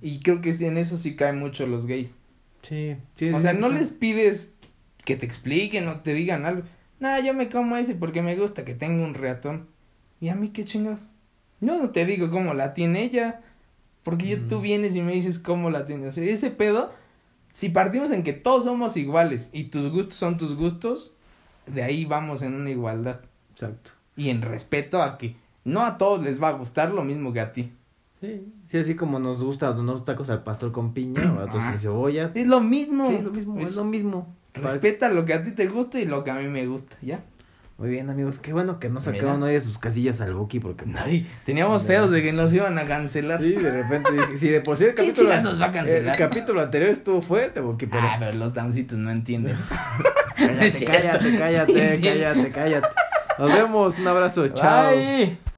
[0.00, 2.14] Y creo que en eso sí caen mucho los gays.
[2.62, 3.30] Sí, sí.
[3.30, 3.74] o sea, sí, no sí.
[3.74, 4.56] les pides
[5.04, 6.62] que te expliquen o te digan algo.
[7.00, 9.68] No, yo me como ese porque me gusta que tenga un reatón.
[10.20, 11.00] ¿Y a mí qué chingados?
[11.60, 13.40] Yo no te digo cómo la tiene ella.
[14.08, 14.62] Porque yo, tú Mm.
[14.62, 16.08] vienes y me dices cómo la tiene.
[16.08, 16.92] O sea, ese pedo,
[17.52, 21.12] si partimos en que todos somos iguales y tus gustos son tus gustos,
[21.66, 23.20] de ahí vamos en una igualdad.
[23.52, 23.90] Exacto.
[24.16, 27.40] Y en respeto a que no a todos les va a gustar lo mismo que
[27.40, 27.72] a ti.
[28.20, 31.62] Sí, sí, así como nos gusta, nos tacos al pastor con piña o a otros
[31.62, 31.70] Ah.
[31.72, 32.30] sin cebolla.
[32.34, 33.08] Es lo mismo.
[33.08, 34.34] Sí, es lo mismo, Es- es lo mismo.
[34.54, 37.22] Respeta lo que a ti te gusta y lo que a mí me gusta, ¿ya?
[37.78, 39.38] Muy bien, amigos, qué bueno que no sacaron Mira.
[39.38, 40.84] nadie de sus casillas al Buki porque...
[40.84, 41.26] Nadie.
[41.46, 43.40] Teníamos pedos de que nos iban a cancelar.
[43.40, 45.28] Sí, de repente sí, de por sí el ¿Qué capítulo...
[45.28, 46.12] chingas nos va a cancelar?
[46.12, 48.02] El capítulo anterior estuvo fuerte, Buki, pero...
[48.02, 49.56] Ah, pero los dancitos no entienden.
[50.36, 52.88] cállate, cállate, cállate, cállate, cállate.
[53.38, 54.90] Nos vemos, un abrazo, chao.
[54.90, 55.38] Bye.